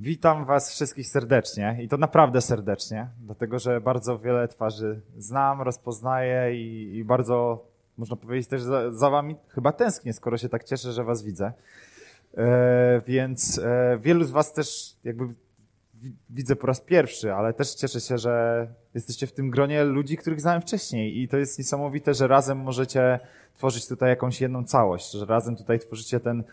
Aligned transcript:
Witam 0.00 0.44
Was 0.44 0.70
wszystkich 0.70 1.08
serdecznie 1.08 1.78
i 1.82 1.88
to 1.88 1.96
naprawdę 1.96 2.40
serdecznie, 2.40 3.08
dlatego 3.20 3.58
że 3.58 3.80
bardzo 3.80 4.18
wiele 4.18 4.48
twarzy 4.48 5.00
znam, 5.18 5.62
rozpoznaję 5.62 6.62
i, 6.62 6.96
i 6.96 7.04
bardzo, 7.04 7.64
można 7.96 8.16
powiedzieć, 8.16 8.48
też 8.48 8.62
za, 8.62 8.92
za, 8.92 9.10
Wami 9.10 9.36
chyba 9.48 9.72
tęsknię, 9.72 10.12
skoro 10.12 10.38
się 10.38 10.48
tak 10.48 10.64
cieszę, 10.64 10.92
że 10.92 11.04
Was 11.04 11.22
widzę. 11.22 11.52
E, 12.36 13.00
więc 13.06 13.58
e, 13.58 13.98
wielu 14.02 14.24
z 14.24 14.30
Was 14.30 14.52
też 14.52 14.96
jakby 15.04 15.24
widzę 16.30 16.56
po 16.56 16.66
raz 16.66 16.80
pierwszy, 16.80 17.34
ale 17.34 17.52
też 17.52 17.74
cieszę 17.74 18.00
się, 18.00 18.18
że 18.18 18.66
jesteście 18.94 19.26
w 19.26 19.32
tym 19.32 19.50
gronie 19.50 19.84
ludzi, 19.84 20.16
których 20.16 20.40
znałem 20.40 20.62
wcześniej 20.62 21.22
i 21.22 21.28
to 21.28 21.36
jest 21.36 21.58
niesamowite, 21.58 22.14
że 22.14 22.28
razem 22.28 22.58
możecie 22.58 23.20
tworzyć 23.54 23.88
tutaj 23.88 24.08
jakąś 24.08 24.40
jedną 24.40 24.64
całość, 24.64 25.12
że 25.12 25.26
razem 25.26 25.56
tutaj 25.56 25.78
tworzycie 25.78 26.20
ten 26.20 26.44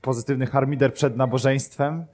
pozytywny 0.00 0.46
harmider 0.46 0.94
przed 0.94 1.16
nabożeństwem, 1.16 2.06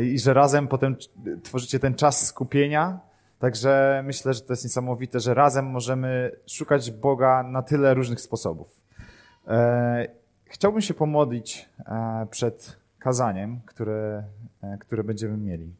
i 0.00 0.18
że 0.18 0.34
razem 0.34 0.68
potem 0.68 0.96
tworzycie 1.42 1.78
ten 1.78 1.94
czas 1.94 2.26
skupienia. 2.26 3.00
Także 3.38 4.02
myślę, 4.06 4.34
że 4.34 4.40
to 4.40 4.52
jest 4.52 4.64
niesamowite, 4.64 5.20
że 5.20 5.34
razem 5.34 5.66
możemy 5.66 6.36
szukać 6.46 6.90
Boga 6.90 7.42
na 7.42 7.62
tyle 7.62 7.94
różnych 7.94 8.20
sposobów. 8.20 8.80
E, 9.46 10.08
chciałbym 10.44 10.80
się 10.80 10.94
pomodlić 10.94 11.68
e, 11.78 12.26
przed 12.30 12.76
kazaniem, 12.98 13.60
które, 13.66 14.24
e, 14.62 14.78
które 14.78 15.04
będziemy 15.04 15.36
mieli. 15.36 15.74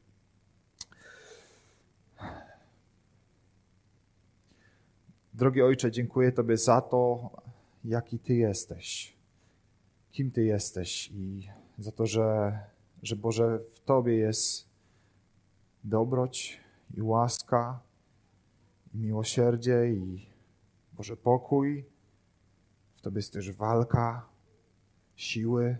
Drogi 5.34 5.62
Ojcze, 5.62 5.90
dziękuję 5.90 6.32
Tobie 6.32 6.56
za 6.56 6.80
to, 6.80 7.30
jaki 7.84 8.18
Ty 8.18 8.34
jesteś, 8.34 9.16
kim 10.12 10.30
Ty 10.30 10.44
jesteś 10.44 11.10
i 11.12 11.48
za 11.78 11.92
to, 11.92 12.06
że 12.06 12.58
że 13.04 13.16
Boże, 13.16 13.60
w 13.70 13.80
Tobie 13.80 14.14
jest 14.14 14.68
dobroć 15.84 16.60
i 16.96 17.02
łaska, 17.02 17.80
i 18.94 18.98
miłosierdzie, 18.98 19.88
i 19.88 20.26
Boże 20.92 21.16
pokój. 21.16 21.84
W 22.96 23.00
Tobie 23.00 23.18
jest 23.18 23.32
też 23.32 23.52
walka, 23.52 24.26
siły. 25.16 25.76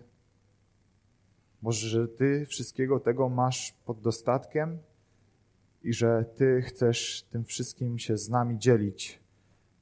Może, 1.61 1.87
że 1.87 2.07
Ty 2.07 2.45
wszystkiego 2.45 2.99
tego 2.99 3.29
masz 3.29 3.75
pod 3.85 4.01
dostatkiem 4.01 4.77
i 5.83 5.93
że 5.93 6.25
Ty 6.35 6.61
chcesz 6.61 7.23
tym 7.31 7.45
wszystkim 7.45 7.99
się 7.99 8.17
z 8.17 8.29
nami 8.29 8.59
dzielić. 8.59 9.19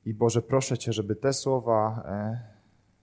I 0.05 0.13
Boże, 0.13 0.41
proszę 0.41 0.77
Cię, 0.77 0.93
żeby 0.93 1.15
te 1.15 1.33
słowa 1.33 2.03
e, 2.05 2.39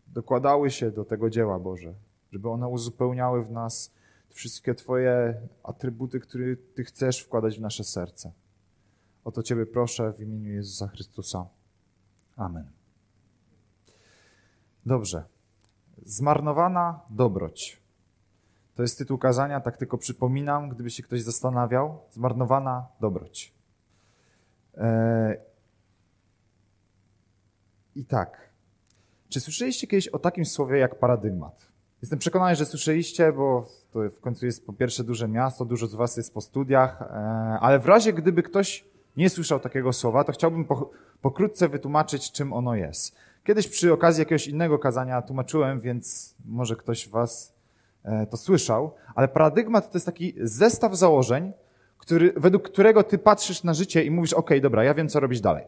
dokładały 0.06 0.70
się 0.70 0.90
do 0.90 1.04
tego 1.04 1.30
dzieła, 1.30 1.58
Boże, 1.58 1.94
żeby 2.32 2.48
one 2.48 2.68
uzupełniały 2.68 3.44
w 3.44 3.50
nas 3.50 3.99
wszystkie 4.30 4.74
Twoje 4.74 5.40
atrybuty, 5.62 6.20
które 6.20 6.56
Ty 6.56 6.84
chcesz 6.84 7.20
wkładać 7.20 7.58
w 7.58 7.60
nasze 7.60 7.84
serce. 7.84 8.32
O 9.24 9.32
to 9.32 9.42
Ciebie 9.42 9.66
proszę 9.66 10.12
w 10.12 10.20
imieniu 10.20 10.52
Jezusa 10.52 10.88
Chrystusa. 10.88 11.46
Amen. 12.36 12.70
Dobrze. 14.86 15.24
Zmarnowana 16.02 17.00
dobroć. 17.10 17.80
To 18.74 18.82
jest 18.82 18.98
tytuł 18.98 19.18
kazania, 19.18 19.60
tak 19.60 19.76
tylko 19.76 19.98
przypominam, 19.98 20.68
gdyby 20.68 20.90
się 20.90 21.02
ktoś 21.02 21.22
zastanawiał. 21.22 22.00
Zmarnowana 22.10 22.86
dobroć. 23.00 23.54
Eee... 24.76 25.36
I 27.96 28.04
tak. 28.04 28.50
Czy 29.28 29.40
słyszeliście 29.40 29.86
kiedyś 29.86 30.08
o 30.08 30.18
takim 30.18 30.44
słowie 30.44 30.78
jak 30.78 30.98
paradygmat? 30.98 31.69
Jestem 32.02 32.18
przekonany, 32.18 32.56
że 32.56 32.66
słyszeliście, 32.66 33.32
bo 33.32 33.66
to 33.92 34.10
w 34.10 34.20
końcu 34.20 34.46
jest 34.46 34.66
po 34.66 34.72
pierwsze 34.72 35.04
duże 35.04 35.28
miasto, 35.28 35.64
dużo 35.64 35.86
z 35.86 35.94
was 35.94 36.16
jest 36.16 36.34
po 36.34 36.40
studiach, 36.40 37.02
e, 37.02 37.06
ale 37.60 37.78
w 37.78 37.86
razie 37.86 38.12
gdyby 38.12 38.42
ktoś 38.42 38.84
nie 39.16 39.30
słyszał 39.30 39.60
takiego 39.60 39.92
słowa, 39.92 40.24
to 40.24 40.32
chciałbym 40.32 40.66
pokrótce 41.22 41.68
wytłumaczyć, 41.68 42.32
czym 42.32 42.52
ono 42.52 42.74
jest. 42.74 43.16
Kiedyś 43.44 43.68
przy 43.68 43.92
okazji 43.92 44.20
jakiegoś 44.20 44.48
innego 44.48 44.78
kazania 44.78 45.22
tłumaczyłem, 45.22 45.80
więc 45.80 46.34
może 46.44 46.76
ktoś 46.76 47.08
was 47.08 47.54
e, 48.04 48.26
to 48.26 48.36
słyszał, 48.36 48.94
ale 49.14 49.28
paradygmat 49.28 49.90
to 49.90 49.96
jest 49.96 50.06
taki 50.06 50.34
zestaw 50.40 50.96
założeń, 50.96 51.52
który, 51.98 52.32
według 52.36 52.62
którego 52.62 53.02
ty 53.02 53.18
patrzysz 53.18 53.64
na 53.64 53.74
życie 53.74 54.04
i 54.04 54.10
mówisz, 54.10 54.32
ok, 54.32 54.50
dobra, 54.62 54.84
ja 54.84 54.94
wiem, 54.94 55.08
co 55.08 55.20
robić 55.20 55.40
dalej. 55.40 55.64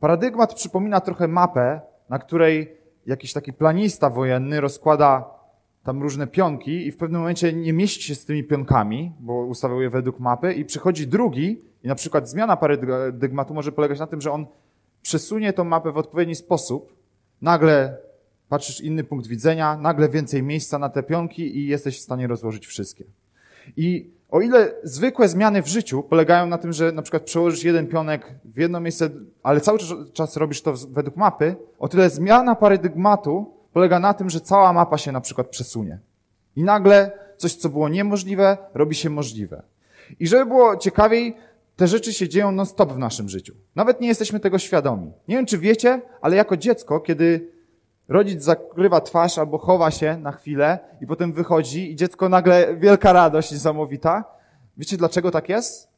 Paradygmat 0.00 0.54
przypomina 0.54 1.00
trochę 1.00 1.28
mapę, 1.28 1.80
na 2.08 2.18
której 2.18 2.77
jakiś 3.08 3.32
taki 3.32 3.52
planista 3.52 4.10
wojenny 4.10 4.60
rozkłada 4.60 5.24
tam 5.84 6.02
różne 6.02 6.26
pionki 6.26 6.86
i 6.86 6.92
w 6.92 6.96
pewnym 6.96 7.20
momencie 7.20 7.52
nie 7.52 7.72
mieści 7.72 8.02
się 8.02 8.14
z 8.14 8.24
tymi 8.24 8.44
pionkami, 8.44 9.12
bo 9.20 9.44
ustawiał 9.44 9.82
je 9.82 9.90
według 9.90 10.20
mapy 10.20 10.54
i 10.54 10.64
przychodzi 10.64 11.06
drugi 11.06 11.62
i 11.84 11.88
na 11.88 11.94
przykład 11.94 12.28
zmiana 12.28 12.56
paradygmatu 12.56 13.54
może 13.54 13.72
polegać 13.72 13.98
na 13.98 14.06
tym, 14.06 14.20
że 14.20 14.32
on 14.32 14.46
przesunie 15.02 15.52
tą 15.52 15.64
mapę 15.64 15.92
w 15.92 15.96
odpowiedni 15.96 16.34
sposób, 16.34 16.92
nagle 17.42 17.96
patrzysz 18.48 18.80
inny 18.80 19.04
punkt 19.04 19.26
widzenia, 19.26 19.76
nagle 19.76 20.08
więcej 20.08 20.42
miejsca 20.42 20.78
na 20.78 20.88
te 20.88 21.02
pionki 21.02 21.58
i 21.58 21.66
jesteś 21.66 21.98
w 21.98 22.02
stanie 22.02 22.26
rozłożyć 22.26 22.66
wszystkie. 22.66 23.04
I 23.76 24.10
o 24.28 24.40
ile 24.40 24.72
zwykłe 24.82 25.28
zmiany 25.28 25.62
w 25.62 25.66
życiu 25.66 26.02
polegają 26.02 26.46
na 26.46 26.58
tym, 26.58 26.72
że 26.72 26.92
na 26.92 27.02
przykład 27.02 27.22
przełożysz 27.22 27.64
jeden 27.64 27.86
pionek 27.86 28.34
w 28.44 28.56
jedno 28.56 28.80
miejsce, 28.80 29.10
ale 29.42 29.60
cały 29.60 29.78
czas 30.12 30.36
robisz 30.36 30.62
to 30.62 30.74
według 30.90 31.16
mapy, 31.16 31.56
o 31.78 31.88
tyle 31.88 32.10
zmiana 32.10 32.54
paradygmatu 32.54 33.54
polega 33.72 33.98
na 33.98 34.14
tym, 34.14 34.30
że 34.30 34.40
cała 34.40 34.72
mapa 34.72 34.98
się 34.98 35.12
na 35.12 35.20
przykład 35.20 35.46
przesunie. 35.46 35.98
I 36.56 36.62
nagle 36.62 37.10
coś, 37.36 37.54
co 37.54 37.68
było 37.68 37.88
niemożliwe, 37.88 38.56
robi 38.74 38.94
się 38.94 39.10
możliwe. 39.10 39.62
I 40.20 40.26
żeby 40.26 40.46
było 40.46 40.76
ciekawiej, 40.76 41.36
te 41.76 41.86
rzeczy 41.86 42.12
się 42.12 42.28
dzieją 42.28 42.52
non-stop 42.52 42.92
w 42.92 42.98
naszym 42.98 43.28
życiu. 43.28 43.54
Nawet 43.74 44.00
nie 44.00 44.08
jesteśmy 44.08 44.40
tego 44.40 44.58
świadomi. 44.58 45.12
Nie 45.28 45.36
wiem, 45.36 45.46
czy 45.46 45.58
wiecie, 45.58 46.00
ale 46.20 46.36
jako 46.36 46.56
dziecko, 46.56 47.00
kiedy 47.00 47.48
rodzic 48.08 48.42
zakrywa 48.42 49.00
twarz 49.00 49.38
albo 49.38 49.58
chowa 49.58 49.90
się 49.90 50.16
na 50.16 50.32
chwilę 50.32 50.78
i 51.00 51.06
potem 51.06 51.32
wychodzi 51.32 51.92
i 51.92 51.96
dziecko 51.96 52.28
nagle 52.28 52.76
wielka 52.76 53.12
radość 53.12 53.52
niesamowita. 53.52 54.24
Wiecie, 54.76 54.96
dlaczego 54.96 55.30
tak 55.30 55.48
jest? 55.48 55.88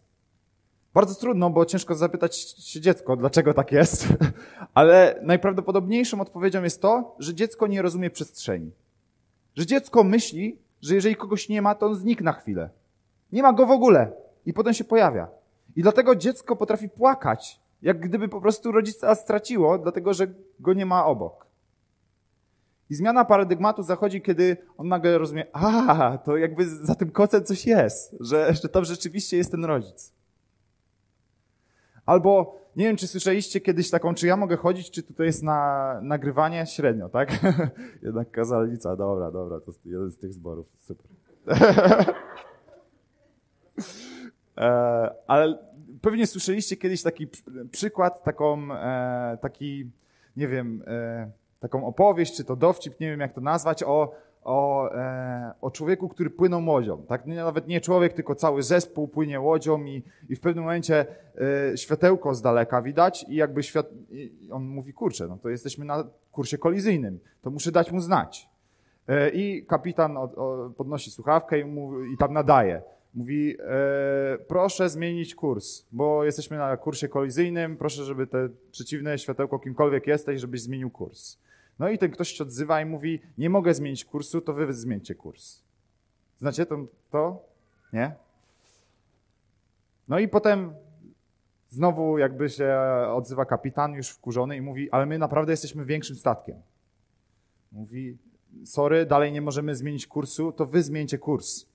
Bardzo 0.95 1.15
trudno, 1.15 1.51
bo 1.51 1.65
ciężko 1.65 1.95
zapytać 1.95 2.37
się 2.39 2.81
dziecko, 2.81 3.17
dlaczego 3.17 3.55
tak 3.55 3.73
jest, 3.73 4.09
ale 4.75 5.21
najprawdopodobniejszą 5.23 6.21
odpowiedzią 6.21 6.63
jest 6.63 6.83
to, 6.83 7.17
że 7.19 7.35
dziecko 7.35 7.67
nie 7.67 7.83
rozumie 7.83 8.11
przestrzeni. 8.11 8.71
Że 9.57 9.67
dziecko 9.67 10.05
myśli, 10.05 10.59
że 10.83 10.95
jeżeli 10.95 11.17
kogoś 11.17 11.49
nie 11.49 11.63
ma, 11.63 11.75
to 11.75 11.87
on 11.87 11.95
zniknie 11.95 12.25
na 12.25 12.33
chwilę. 12.33 12.71
Nie 13.33 13.43
ma 13.43 13.53
go 13.53 13.67
w 13.67 13.71
ogóle 13.71 14.13
i 14.47 14.53
potem 14.53 14.75
się 14.75 14.85
pojawia. 14.85 15.29
I 15.77 15.83
dlatego 15.83 16.17
dziecko 16.17 16.57
potrafi 16.57 16.89
płakać, 16.89 17.61
jak 17.83 18.01
gdyby 18.01 18.29
po 18.29 18.41
prostu 18.41 18.73
rodzica 18.73 19.15
straciło, 19.15 19.79
dlatego 19.79 20.15
że 20.15 20.27
go 20.61 20.73
nie 20.73 20.87
ma 20.87 21.07
obok. 21.07 21.50
I 22.91 22.95
zmiana 22.95 23.25
paradygmatu 23.25 23.83
zachodzi, 23.83 24.23
kiedy 24.23 24.57
on 24.79 24.89
nagle 24.89 25.19
rozumie, 25.19 25.47
a, 25.53 26.19
to 26.19 26.37
jakby 26.37 26.69
za 26.69 26.95
tym 26.95 27.11
kocem 27.11 27.45
coś 27.45 27.67
jest, 27.67 28.17
że, 28.21 28.55
że 28.55 28.69
to 28.69 28.85
rzeczywiście 28.85 29.37
jest 29.37 29.51
ten 29.51 29.65
rodzic. 29.65 30.13
Albo, 32.07 32.61
nie 32.77 32.85
wiem, 32.85 32.97
czy 32.97 33.07
słyszeliście 33.07 33.61
kiedyś 33.61 33.91
taką, 33.91 34.15
czy 34.15 34.27
ja 34.27 34.37
mogę 34.37 34.57
chodzić, 34.57 34.91
czy 34.91 35.03
tutaj 35.03 35.27
jest 35.27 35.43
na 35.43 36.01
nagrywanie? 36.03 36.67
Średnio, 36.67 37.09
tak? 37.09 37.31
Jednak 38.03 38.31
kazalnica, 38.31 38.97
dobra, 38.97 39.31
dobra, 39.31 39.61
to 39.61 39.73
jeden 39.85 40.11
z 40.11 40.19
tych 40.19 40.33
zborów, 40.33 40.67
super. 40.79 41.07
e, 44.59 45.15
ale 45.27 45.59
pewnie 46.01 46.27
słyszeliście 46.27 46.77
kiedyś 46.77 47.03
taki 47.03 47.29
przykład, 47.71 48.25
taką, 48.25 48.75
e, 48.75 49.39
taki, 49.41 49.91
nie 50.37 50.49
wiem, 50.49 50.83
e, 50.87 51.31
taką 51.61 51.87
opowieść, 51.87 52.37
czy 52.37 52.45
to 52.45 52.57
dowcip, 52.57 53.01
nie 53.01 53.11
wiem 53.11 53.21
jak 53.21 53.33
to 53.33 53.41
nazwać, 53.41 53.83
o, 53.83 54.13
o, 54.45 54.91
e, 54.95 55.53
o 55.61 55.71
człowieku, 55.71 56.09
który 56.09 56.31
płynął 56.31 56.67
łodzią. 56.67 57.03
Tak? 57.03 57.27
Nawet 57.27 57.69
nie 57.69 57.81
człowiek, 57.81 58.13
tylko 58.13 58.35
cały 58.35 58.63
zespół 58.63 59.09
płynie 59.09 59.41
łodzią 59.41 59.85
i, 59.85 60.03
i 60.29 60.37
w 60.37 60.41
pewnym 60.41 60.65
momencie 60.65 61.07
e, 61.73 61.77
światełko 61.77 62.35
z 62.35 62.43
daleka 62.43 62.83
widać 62.83 63.27
i 63.29 63.35
jakby 63.35 63.63
świat... 63.63 63.87
I 64.11 64.49
on 64.51 64.65
mówi, 64.65 64.93
kurczę, 64.93 65.27
no 65.29 65.39
to 65.43 65.49
jesteśmy 65.49 65.85
na 65.85 66.05
kursie 66.33 66.59
kolizyjnym, 66.59 67.19
to 67.43 67.51
muszę 67.51 67.73
dać 67.73 67.93
mu 67.93 68.01
znać. 68.01 68.49
E, 69.09 69.31
I 69.31 69.67
kapitan 69.67 70.17
o, 70.17 70.29
podnosi 70.77 71.11
słuchawkę 71.11 71.61
i, 71.61 71.65
mówi, 71.65 72.13
i 72.13 72.17
tam 72.17 72.33
nadaje. 72.33 72.83
Mówi, 73.15 73.57
e, 73.61 74.39
proszę 74.49 74.89
zmienić 74.89 75.35
kurs, 75.35 75.87
bo 75.93 76.25
jesteśmy 76.25 76.57
na 76.57 76.77
kursie 76.77 77.09
kolizyjnym, 77.09 77.77
proszę, 77.77 78.05
żeby 78.05 78.27
te 78.27 78.49
przeciwne 78.71 79.19
światełko, 79.19 79.59
kimkolwiek 79.59 80.07
jesteś, 80.07 80.41
żebyś 80.41 80.63
zmienił 80.63 80.91
kurs. 80.91 81.39
No 81.81 81.89
i 81.89 81.99
ten 81.99 82.11
ktoś 82.11 82.33
się 82.33 82.45
odzywa 82.45 82.81
i 82.81 82.85
mówi, 82.85 83.21
nie 83.39 83.51
mogę 83.51 83.75
zmienić 83.75 84.05
kursu, 84.05 84.41
to 84.41 84.55
wy 84.55 84.73
zmieńcie 84.73 85.15
kurs. 85.15 85.63
Znacie 86.39 86.67
to? 86.67 86.87
to? 87.11 87.43
Nie? 87.93 88.15
No 90.09 90.19
i 90.19 90.29
potem 90.29 90.75
znowu 91.69 92.19
jakby 92.19 92.49
się 92.49 92.79
odzywa 93.09 93.45
kapitan 93.45 93.95
już 93.95 94.09
wkurzony 94.09 94.57
i 94.57 94.61
mówi, 94.61 94.91
ale 94.91 95.07
my 95.07 95.19
naprawdę 95.19 95.53
jesteśmy 95.53 95.85
większym 95.85 96.17
statkiem. 96.17 96.57
Mówi, 97.73 98.19
sorry, 98.65 99.07
dalej 99.07 99.33
nie 99.33 99.41
możemy 99.41 99.75
zmienić 99.75 100.07
kursu, 100.07 100.53
to 100.53 100.67
wy 100.67 100.83
zmieńcie 100.83 101.19
kurs. 101.19 101.67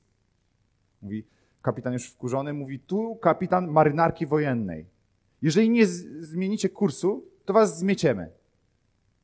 Mówi, 1.01 1.25
kapitan 1.61 1.93
już 1.93 2.09
wkurzony, 2.09 2.53
mówi, 2.53 2.79
tu 2.79 3.15
kapitan 3.15 3.67
marynarki 3.67 4.25
wojennej. 4.25 4.85
Jeżeli 5.41 5.69
nie 5.69 5.85
zmienicie 5.85 6.69
kursu, 6.69 7.25
to 7.45 7.53
was 7.53 7.79
zmieciemy. 7.79 8.44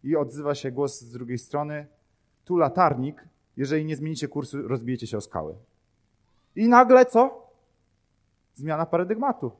I 0.03 0.15
odzywa 0.15 0.55
się 0.55 0.71
głos 0.71 1.01
z 1.01 1.11
drugiej 1.11 1.37
strony, 1.37 1.87
tu 2.45 2.57
latarnik, 2.57 3.23
jeżeli 3.57 3.85
nie 3.85 3.95
zmienicie 3.95 4.27
kursu, 4.27 4.67
rozbijecie 4.67 5.07
się 5.07 5.17
o 5.17 5.21
skały. 5.21 5.55
I 6.55 6.67
nagle 6.69 7.05
co? 7.05 7.47
Zmiana 8.55 8.85
paradygmatu. 8.85 9.51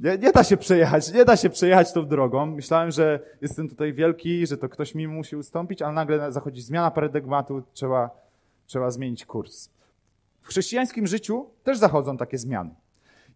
Nie, 0.00 0.18
nie, 0.18 0.32
da 0.32 0.44
się 0.44 0.56
przejechać, 0.56 1.12
nie 1.12 1.24
da 1.24 1.36
się 1.36 1.50
przejechać 1.50 1.92
tą 1.92 2.06
drogą. 2.06 2.46
Myślałem, 2.46 2.90
że 2.90 3.20
jestem 3.40 3.68
tutaj 3.68 3.92
wielki, 3.92 4.46
że 4.46 4.56
to 4.56 4.68
ktoś 4.68 4.94
mi 4.94 5.08
musi 5.08 5.36
ustąpić, 5.36 5.82
ale 5.82 5.92
nagle 5.92 6.32
zachodzi 6.32 6.62
zmiana 6.62 6.90
paradygmatu, 6.90 7.62
trzeba, 7.72 8.10
trzeba 8.66 8.90
zmienić 8.90 9.26
kurs. 9.26 9.70
W 10.42 10.48
chrześcijańskim 10.48 11.06
życiu 11.06 11.46
też 11.64 11.78
zachodzą 11.78 12.16
takie 12.16 12.38
zmiany. 12.38 12.70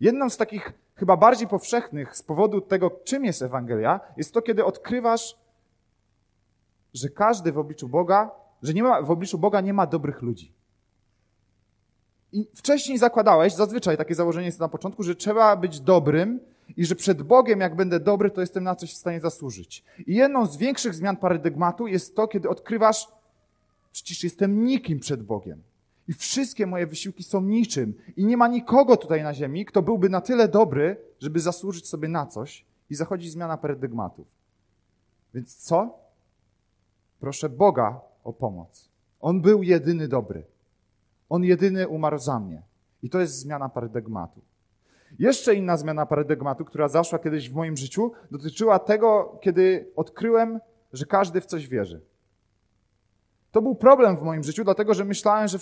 Jedną 0.01 0.31
z 0.31 0.37
takich 0.37 0.73
chyba 0.95 1.17
bardziej 1.17 1.49
powszechnych 1.49 2.17
z 2.17 2.23
powodu 2.23 2.61
tego, 2.61 2.91
czym 3.05 3.25
jest 3.25 3.43
Ewangelia, 3.43 4.01
jest 4.17 4.35
to, 4.35 4.43
kiedy 4.43 4.65
odkrywasz, 4.65 5.37
że 6.97 7.09
każdy 7.09 7.53
w 7.53 7.59
obliczu 7.59 7.89
Boga, 7.89 8.31
że 8.63 8.75
nie 8.75 8.83
ma, 8.83 9.03
w 9.03 9.11
obliczu 9.11 9.39
Boga 9.39 9.61
nie 9.61 9.75
ma 9.75 9.87
dobrych 9.87 10.23
ludzi. 10.23 10.53
I 12.33 12.47
wcześniej 12.55 12.99
zakładałeś, 12.99 13.55
zazwyczaj 13.55 13.97
takie 13.97 14.15
założenie 14.15 14.47
jest 14.47 14.61
na 14.61 14.69
początku, 14.69 15.03
że 15.03 15.15
trzeba 15.15 15.57
być 15.57 15.81
dobrym 15.81 16.41
i 16.77 16.87
że 16.87 16.95
przed 16.95 17.23
Bogiem, 17.23 17.61
jak 17.61 17.77
będę 17.77 18.01
dobry, 18.01 18.31
to 18.31 18.41
jestem 18.41 18.65
na 18.65 18.75
coś 18.75 18.93
w 18.93 18.97
stanie 18.97 19.21
zasłużyć. 19.21 19.85
I 20.07 20.15
jedną 20.15 20.47
z 20.47 20.57
większych 20.57 20.95
zmian 20.95 21.17
paradygmatu 21.17 21.87
jest 21.87 22.17
to, 22.17 22.29
kiedy 22.29 22.49
odkrywasz, 22.49 23.09
przecież 23.93 24.25
jestem 24.25 24.65
nikim 24.65 25.01
przed 25.01 25.23
Bogiem. 25.23 25.63
I 26.09 26.13
wszystkie 26.13 26.67
moje 26.67 26.87
wysiłki 26.87 27.23
są 27.25 27.41
niczym. 27.41 27.95
I 28.17 28.25
nie 28.25 28.37
ma 28.37 28.49
nikogo 28.49 28.97
tutaj 28.97 29.23
na 29.23 29.35
ziemi, 29.35 29.65
kto 29.65 29.83
byłby 29.83 30.09
na 30.09 30.21
tyle 30.21 30.49
dobry, 30.49 30.97
żeby 31.21 31.41
zasłużyć 31.41 31.89
sobie 31.89 32.09
na 32.09 32.27
coś. 32.27 32.65
I 32.91 32.95
zachodzi 32.95 33.31
zmiana 33.31 33.57
paradygmatów. 33.57 34.27
Więc 35.35 35.57
co? 35.57 35.99
Proszę 37.21 37.49
Boga 37.49 38.01
o 38.25 38.33
pomoc. 38.33 38.89
On 39.21 39.41
był 39.41 39.63
jedyny 39.63 40.09
dobry. 40.09 40.45
On 41.29 41.45
jedyny 41.45 41.89
umarł 41.89 42.19
za 42.19 42.41
mnie. 42.41 42.63
I 43.03 43.11
to 43.11 43.21
jest 43.21 43.39
zmiana 43.39 43.69
paradygmatu. 43.69 44.41
Jeszcze 45.19 45.55
inna 45.55 45.77
zmiana 45.77 46.07
paradygmatu, 46.07 46.65
która 46.65 46.89
zaszła 46.89 47.19
kiedyś 47.19 47.51
w 47.51 47.55
moim 47.55 47.77
życiu, 47.77 48.13
dotyczyła 48.31 48.79
tego, 48.79 49.39
kiedy 49.41 49.91
odkryłem, 49.97 50.61
że 50.93 51.07
każdy 51.07 51.41
w 51.41 51.47
coś 51.47 51.69
wierzy. 51.69 52.01
To 53.53 53.63
był 53.63 53.75
problem 53.75 54.17
w 54.17 54.23
moim 54.23 54.43
życiu, 54.43 54.65
dlatego 54.65 54.95
że 54.95 55.05
myślałem, 55.05 55.49
że 55.49 55.59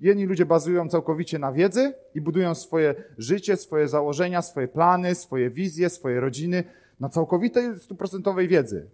jedni 0.00 0.26
ludzie 0.26 0.46
bazują 0.46 0.88
całkowicie 0.88 1.38
na 1.38 1.52
wiedzy 1.52 1.94
i 2.14 2.20
budują 2.20 2.54
swoje 2.54 2.94
życie, 3.18 3.56
swoje 3.56 3.88
założenia, 3.88 4.42
swoje 4.42 4.68
plany, 4.68 5.14
swoje 5.14 5.50
wizje, 5.50 5.90
swoje 5.90 6.20
rodziny 6.20 6.64
na 7.00 7.08
całkowitej, 7.08 7.78
stuprocentowej 7.78 8.48
wiedzy. 8.48 8.86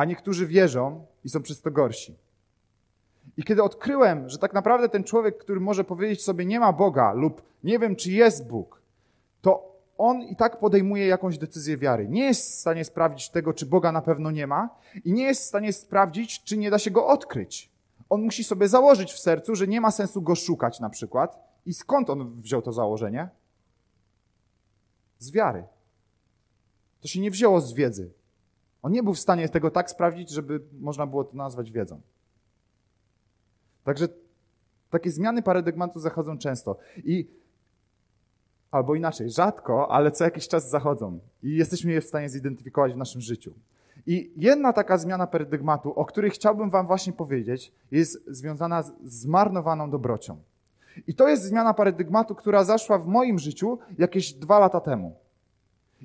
A 0.00 0.04
niektórzy 0.04 0.46
wierzą 0.46 1.06
i 1.24 1.28
są 1.28 1.42
przez 1.42 1.60
to 1.60 1.70
gorsi. 1.70 2.14
I 3.36 3.44
kiedy 3.44 3.62
odkryłem, 3.62 4.28
że 4.28 4.38
tak 4.38 4.52
naprawdę 4.52 4.88
ten 4.88 5.04
człowiek, 5.04 5.38
który 5.38 5.60
może 5.60 5.84
powiedzieć 5.84 6.24
sobie 6.24 6.44
nie 6.44 6.60
ma 6.60 6.72
Boga 6.72 7.12
lub 7.12 7.42
nie 7.64 7.78
wiem, 7.78 7.96
czy 7.96 8.10
jest 8.10 8.48
Bóg, 8.48 8.82
to 9.42 9.78
on 9.98 10.22
i 10.22 10.36
tak 10.36 10.58
podejmuje 10.58 11.06
jakąś 11.06 11.38
decyzję 11.38 11.76
wiary. 11.76 12.08
Nie 12.08 12.24
jest 12.24 12.50
w 12.50 12.54
stanie 12.54 12.84
sprawdzić 12.84 13.30
tego, 13.30 13.52
czy 13.52 13.66
Boga 13.66 13.92
na 13.92 14.02
pewno 14.02 14.30
nie 14.30 14.46
ma 14.46 14.68
i 15.04 15.12
nie 15.12 15.22
jest 15.22 15.42
w 15.42 15.46
stanie 15.46 15.72
sprawdzić, 15.72 16.44
czy 16.44 16.58
nie 16.58 16.70
da 16.70 16.78
się 16.78 16.90
go 16.90 17.06
odkryć. 17.06 17.70
On 18.08 18.22
musi 18.22 18.44
sobie 18.44 18.68
założyć 18.68 19.12
w 19.12 19.18
sercu, 19.18 19.54
że 19.54 19.66
nie 19.66 19.80
ma 19.80 19.90
sensu 19.90 20.22
go 20.22 20.34
szukać 20.34 20.80
na 20.80 20.90
przykład. 20.90 21.38
I 21.66 21.74
skąd 21.74 22.10
on 22.10 22.40
wziął 22.40 22.62
to 22.62 22.72
założenie? 22.72 23.28
Z 25.18 25.30
wiary. 25.30 25.64
To 27.00 27.08
się 27.08 27.20
nie 27.20 27.30
wzięło 27.30 27.60
z 27.60 27.72
wiedzy. 27.72 28.19
On 28.82 28.92
nie 28.92 29.02
był 29.02 29.14
w 29.14 29.18
stanie 29.18 29.48
tego 29.48 29.70
tak 29.70 29.90
sprawdzić, 29.90 30.30
żeby 30.30 30.60
można 30.80 31.06
było 31.06 31.24
to 31.24 31.36
nazwać 31.36 31.70
wiedzą. 31.70 32.00
Także 33.84 34.08
takie 34.90 35.10
zmiany 35.10 35.42
paradygmatu 35.42 36.00
zachodzą 36.00 36.38
często. 36.38 36.76
I 36.96 37.28
albo 38.70 38.94
inaczej, 38.94 39.30
rzadko, 39.30 39.92
ale 39.92 40.10
co 40.10 40.24
jakiś 40.24 40.48
czas 40.48 40.70
zachodzą. 40.70 41.18
I 41.42 41.56
jesteśmy 41.56 41.92
je 41.92 42.00
w 42.00 42.04
stanie 42.04 42.28
zidentyfikować 42.28 42.92
w 42.92 42.96
naszym 42.96 43.20
życiu. 43.20 43.54
I 44.06 44.32
jedna 44.36 44.72
taka 44.72 44.98
zmiana 44.98 45.26
paradygmatu, 45.26 45.94
o 45.94 46.04
której 46.04 46.30
chciałbym 46.30 46.70
Wam 46.70 46.86
właśnie 46.86 47.12
powiedzieć, 47.12 47.72
jest 47.90 48.24
związana 48.26 48.82
z 48.82 48.92
zmarnowaną 49.04 49.90
dobrocią. 49.90 50.36
I 51.06 51.14
to 51.14 51.28
jest 51.28 51.42
zmiana 51.42 51.74
paradygmatu, 51.74 52.34
która 52.34 52.64
zaszła 52.64 52.98
w 52.98 53.06
moim 53.06 53.38
życiu 53.38 53.78
jakieś 53.98 54.32
dwa 54.32 54.58
lata 54.58 54.80
temu. 54.80 55.16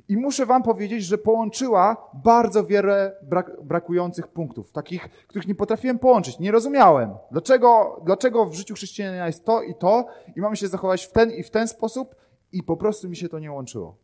I 0.07 0.18
muszę 0.18 0.45
wam 0.45 0.63
powiedzieć, 0.63 1.03
że 1.03 1.18
połączyła 1.18 2.09
bardzo 2.13 2.65
wiele 2.65 3.15
brak, 3.21 3.63
brakujących 3.63 4.27
punktów, 4.27 4.71
takich, 4.71 5.09
których 5.27 5.47
nie 5.47 5.56
potrafiłem 5.56 6.00
połączyć. 6.00 6.39
Nie 6.39 6.51
rozumiałem, 6.51 7.13
dlaczego, 7.31 8.01
dlaczego 8.06 8.45
w 8.45 8.53
życiu 8.53 8.75
chrześcijanina 8.75 9.27
jest 9.27 9.45
to 9.45 9.62
i 9.62 9.75
to 9.75 10.06
i 10.36 10.42
mamy 10.42 10.57
się 10.57 10.68
zachować 10.68 11.06
w 11.06 11.12
ten 11.12 11.31
i 11.31 11.44
w 11.44 11.50
ten 11.50 11.68
sposób 11.68 12.15
i 12.51 12.63
po 12.63 12.77
prostu 12.77 13.09
mi 13.09 13.15
się 13.15 13.30
to 13.30 13.39
nie 13.39 13.51
łączyło. 13.51 13.95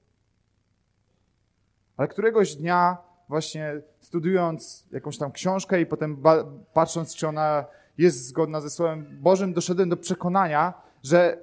Ale 1.98 2.08
któregoś 2.08 2.56
dnia 2.56 2.98
właśnie 3.30 3.82
studiując 4.02 4.86
jakąś 4.92 5.18
tam 5.18 5.32
książkę 5.32 5.82
i 5.82 5.86
potem 5.86 6.24
patrząc, 6.74 7.16
czy 7.16 7.28
ona 7.28 7.66
jest 7.98 8.26
zgodna 8.26 8.62
ze 8.62 8.70
Słowem 8.70 9.20
Bożym, 9.22 9.54
doszedłem 9.54 9.90
do 9.90 9.98
przekonania, 9.98 10.74
że, 11.04 11.38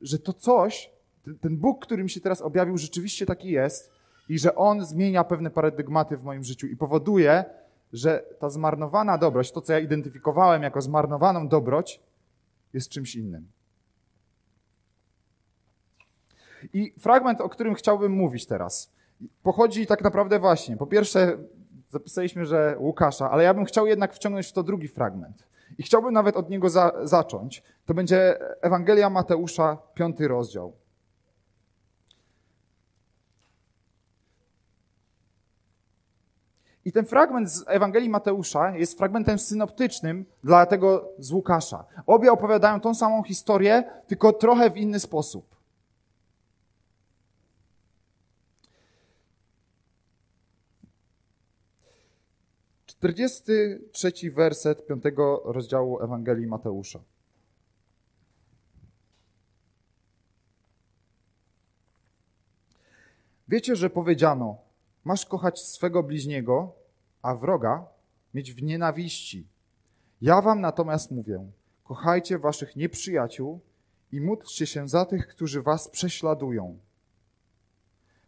że 0.00 0.18
to 0.18 0.32
coś 0.32 0.93
ten 1.40 1.56
Bóg, 1.56 1.86
który 1.86 2.02
mi 2.02 2.10
się 2.10 2.20
teraz 2.20 2.42
objawił, 2.42 2.78
rzeczywiście 2.78 3.26
taki 3.26 3.48
jest 3.48 3.90
i 4.28 4.38
że 4.38 4.54
On 4.54 4.84
zmienia 4.84 5.24
pewne 5.24 5.50
paradygmaty 5.50 6.16
w 6.16 6.24
moim 6.24 6.44
życiu 6.44 6.66
i 6.66 6.76
powoduje, 6.76 7.44
że 7.92 8.24
ta 8.38 8.50
zmarnowana 8.50 9.18
dobroć, 9.18 9.52
to 9.52 9.60
co 9.60 9.72
ja 9.72 9.78
identyfikowałem 9.78 10.62
jako 10.62 10.80
zmarnowaną 10.80 11.48
dobroć, 11.48 12.00
jest 12.72 12.88
czymś 12.88 13.14
innym. 13.14 13.46
I 16.72 16.94
fragment, 16.98 17.40
o 17.40 17.48
którym 17.48 17.74
chciałbym 17.74 18.12
mówić 18.12 18.46
teraz, 18.46 18.92
pochodzi 19.42 19.86
tak 19.86 20.04
naprawdę 20.04 20.38
właśnie. 20.38 20.76
Po 20.76 20.86
pierwsze, 20.86 21.38
zapisaliśmy, 21.90 22.46
że 22.46 22.76
Łukasza, 22.78 23.30
ale 23.30 23.44
ja 23.44 23.54
bym 23.54 23.64
chciał 23.64 23.86
jednak 23.86 24.14
wciągnąć 24.14 24.46
w 24.46 24.52
to 24.52 24.62
drugi 24.62 24.88
fragment. 24.88 25.46
I 25.78 25.82
chciałbym 25.82 26.12
nawet 26.12 26.36
od 26.36 26.50
niego 26.50 26.70
za, 26.70 26.92
zacząć. 27.02 27.62
To 27.86 27.94
będzie 27.94 28.38
Ewangelia 28.62 29.10
Mateusza, 29.10 29.78
piąty 29.94 30.28
rozdział. 30.28 30.72
I 36.84 36.92
ten 36.92 37.04
fragment 37.04 37.50
z 37.50 37.64
Ewangelii 37.66 38.08
Mateusza 38.08 38.76
jest 38.76 38.98
fragmentem 38.98 39.38
synoptycznym 39.38 40.24
dla 40.44 40.66
tego 40.66 41.12
z 41.18 41.32
Łukasza. 41.32 41.84
Obie 42.06 42.32
opowiadają 42.32 42.80
tą 42.80 42.94
samą 42.94 43.22
historię, 43.22 43.84
tylko 44.06 44.32
trochę 44.32 44.70
w 44.70 44.76
inny 44.76 45.00
sposób. 45.00 45.54
Czterdziesty 52.86 53.84
trzeci 53.92 54.30
werset 54.30 54.86
piątego 54.86 55.42
rozdziału 55.44 56.02
Ewangelii 56.02 56.46
Mateusza. 56.46 57.00
Wiecie, 63.48 63.76
że 63.76 63.90
powiedziano, 63.90 64.63
Masz 65.04 65.26
kochać 65.26 65.60
swego 65.60 66.02
bliźniego, 66.02 66.72
a 67.22 67.34
wroga 67.34 67.86
mieć 68.34 68.52
w 68.52 68.62
nienawiści. 68.62 69.46
Ja 70.20 70.42
wam 70.42 70.60
natomiast 70.60 71.10
mówię, 71.10 71.46
kochajcie 71.84 72.38
waszych 72.38 72.76
nieprzyjaciół 72.76 73.60
i 74.12 74.20
módlcie 74.20 74.66
się 74.66 74.88
za 74.88 75.04
tych, 75.04 75.28
którzy 75.28 75.62
was 75.62 75.88
prześladują. 75.88 76.78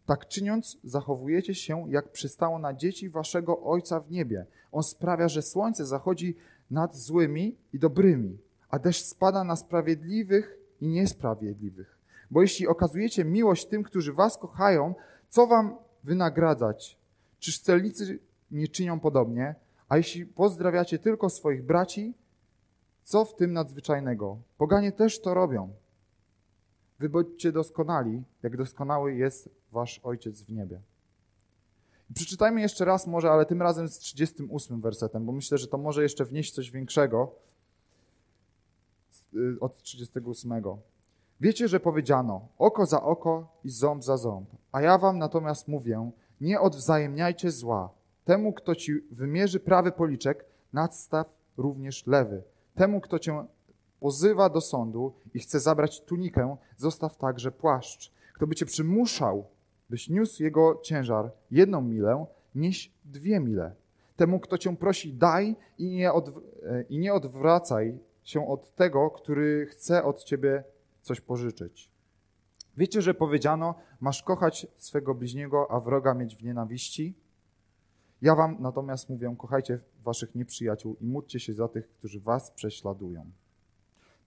Tak 0.07 0.29
czyniąc, 0.29 0.79
zachowujecie 0.85 1.55
się, 1.55 1.87
jak 1.89 2.13
przystało 2.13 2.59
na 2.59 2.75
dzieci 2.75 3.11
waszego 3.11 3.63
Ojca 3.63 4.01
w 4.01 4.11
niebie. 4.11 4.47
On 4.73 4.83
sprawia, 4.83 5.29
że 5.29 5.43
słońce 5.43 5.87
zachodzi 5.87 6.37
nad 6.71 6.97
złymi 6.97 7.57
i 7.73 7.79
dobrymi, 7.79 8.39
a 8.69 8.79
deszcz 8.79 9.05
spada 9.05 9.45
na 9.45 9.57
sprawiedliwych 9.57 10.59
i 10.81 10.89
niesprawiedliwych. 10.89 11.99
Bo 12.31 12.43
jeśli 12.43 12.67
okazujecie 12.67 13.25
miłość 13.25 13.67
tym, 13.67 13.83
którzy 13.83 14.13
was 14.13 14.39
kochają, 14.39 14.95
co 15.29 15.47
wam 15.47 15.77
wynagradzać. 16.07 16.97
Czyż 17.39 17.59
celnicy 17.59 18.19
nie 18.51 18.69
czynią 18.69 19.01
podobnie? 19.01 19.55
A 19.89 19.97
jeśli 19.97 20.27
pozdrawiacie 20.27 20.99
tylko 20.99 21.31
swoich 21.31 21.65
braci, 21.65 22.15
co 23.05 23.25
w 23.25 23.35
tym 23.37 23.53
nadzwyczajnego? 23.53 24.39
Poganie 24.59 24.93
też 24.93 25.21
to 25.21 25.35
robią. 25.35 25.73
Wy 26.99 27.09
bądźcie 27.09 27.53
doskonali, 27.53 28.23
jak 28.43 28.57
doskonały 28.57 29.15
jest 29.15 29.49
wasz 29.73 30.01
Ojciec 30.03 30.43
w 30.43 30.53
niebie. 30.53 30.81
Przeczytajmy 32.15 32.61
jeszcze 32.61 32.85
raz 32.85 33.07
może, 33.07 33.31
ale 33.31 33.47
tym 33.47 33.63
razem 33.63 33.89
z 33.89 33.99
38 33.99 34.81
wersetem, 34.81 35.27
bo 35.27 35.33
myślę, 35.33 35.59
że 35.59 35.67
to 35.67 35.79
może 35.79 36.03
jeszcze 36.03 36.25
wnieść 36.25 36.55
coś 36.55 36.71
większego 36.71 37.35
y, 39.35 39.61
od 39.61 39.83
38. 39.83 40.53
Wiecie, 41.41 41.69
że 41.69 41.81
powiedziano 41.81 42.49
oko 42.59 42.87
za 42.87 43.03
oko 43.03 43.49
i 43.65 43.71
ząb 43.71 44.05
za 44.05 44.17
ząb, 44.17 44.49
a 44.73 44.83
ja 44.83 44.99
wam 44.99 45.19
natomiast 45.19 45.69
mówię, 45.69 46.11
nie 46.41 46.61
odwzajemniajcie 46.61 47.51
zła. 47.51 47.91
Temu, 48.25 48.53
kto 48.53 48.75
ci 48.75 48.93
wymierzy 49.11 49.61
prawy 49.61 49.93
policzek, 49.93 50.45
nadstaw 50.73 51.27
również 51.57 52.07
lewy. 52.07 52.43
Temu, 52.75 53.01
kto 53.01 53.19
cię 53.19 53.45
pozywa 54.01 54.49
do 54.49 54.61
sądu 54.61 55.13
i 55.35 55.39
chce 55.39 55.61
zabrać 55.61 56.01
tunikę, 56.01 56.57
zostaw 56.77 57.17
także 57.17 57.53
płaszcz. 57.53 58.13
Kto 58.35 58.47
by 58.47 58.55
cię 58.55 58.67
przymuszał, 58.67 59.45
byś 59.91 60.09
niósł 60.09 60.43
jego 60.43 60.81
ciężar 60.83 61.31
jedną 61.51 61.81
milę, 61.81 62.27
nieś 62.55 62.93
dwie 63.05 63.41
mile. 63.41 63.75
Temu, 64.17 64.41
kto 64.41 64.59
cię 64.59 64.77
prosi, 64.77 65.13
daj 65.13 65.57
i 65.79 65.91
nie, 65.91 66.11
e, 66.11 66.15
i 66.89 66.99
nie 66.99 67.15
odwracaj 67.15 67.99
się 68.25 68.49
od 68.49 68.75
tego, 68.75 69.11
który 69.11 69.67
chce 69.67 70.05
od 70.05 70.25
ciebie 70.25 70.65
coś 71.07 71.21
pożyczyć. 71.21 71.91
Wiecie, 72.77 73.03
że 73.03 73.15
powiedziano, 73.15 73.75
masz 74.01 74.23
kochać 74.23 74.67
swego 74.77 75.15
bliźniego, 75.15 75.71
a 75.71 75.81
wroga 75.81 76.15
mieć 76.15 76.37
w 76.37 76.43
nienawiści? 76.43 77.15
Ja 78.23 78.35
wam 78.35 78.57
natomiast 78.61 79.11
mówię, 79.11 79.35
kochajcie 79.39 79.81
waszych 80.05 80.35
nieprzyjaciół 80.35 80.97
i 81.01 81.07
módlcie 81.07 81.41
się 81.41 81.55
za 81.55 81.69
tych, 81.69 81.89
którzy 81.89 82.21
was 82.21 82.51
prześladują. 82.51 83.31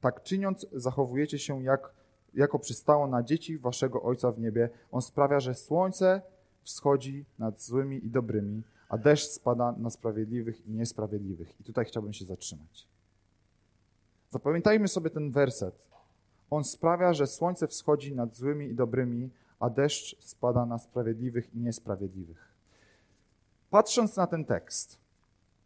Tak 0.01 0.23
czyniąc, 0.23 0.67
zachowujecie 0.73 1.39
się 1.39 1.63
jak, 1.63 1.93
jako 2.33 2.59
przystało 2.59 3.07
na 3.07 3.23
dzieci 3.23 3.57
waszego 3.57 4.03
Ojca 4.03 4.31
w 4.31 4.39
niebie. 4.39 4.69
On 4.91 5.01
sprawia, 5.01 5.39
że 5.39 5.55
słońce 5.55 6.21
wschodzi 6.63 7.25
nad 7.39 7.61
złymi 7.61 8.05
i 8.05 8.09
dobrymi, 8.09 8.63
a 8.89 8.97
deszcz 8.97 9.27
spada 9.27 9.71
na 9.71 9.89
sprawiedliwych 9.89 10.67
i 10.67 10.71
niesprawiedliwych. 10.71 11.61
I 11.61 11.63
tutaj 11.63 11.85
chciałbym 11.85 12.13
się 12.13 12.25
zatrzymać. 12.25 12.87
Zapamiętajmy 14.29 14.87
sobie 14.87 15.09
ten 15.09 15.31
werset. 15.31 15.89
On 16.49 16.63
sprawia, 16.63 17.13
że 17.13 17.27
słońce 17.27 17.67
wschodzi 17.67 18.15
nad 18.15 18.35
złymi 18.35 18.65
i 18.65 18.75
dobrymi, 18.75 19.29
a 19.59 19.69
deszcz 19.69 20.15
spada 20.19 20.65
na 20.65 20.79
sprawiedliwych 20.79 21.55
i 21.55 21.59
niesprawiedliwych. 21.59 22.53
Patrząc 23.69 24.15
na 24.15 24.27
ten 24.27 24.45
tekst, 24.45 24.99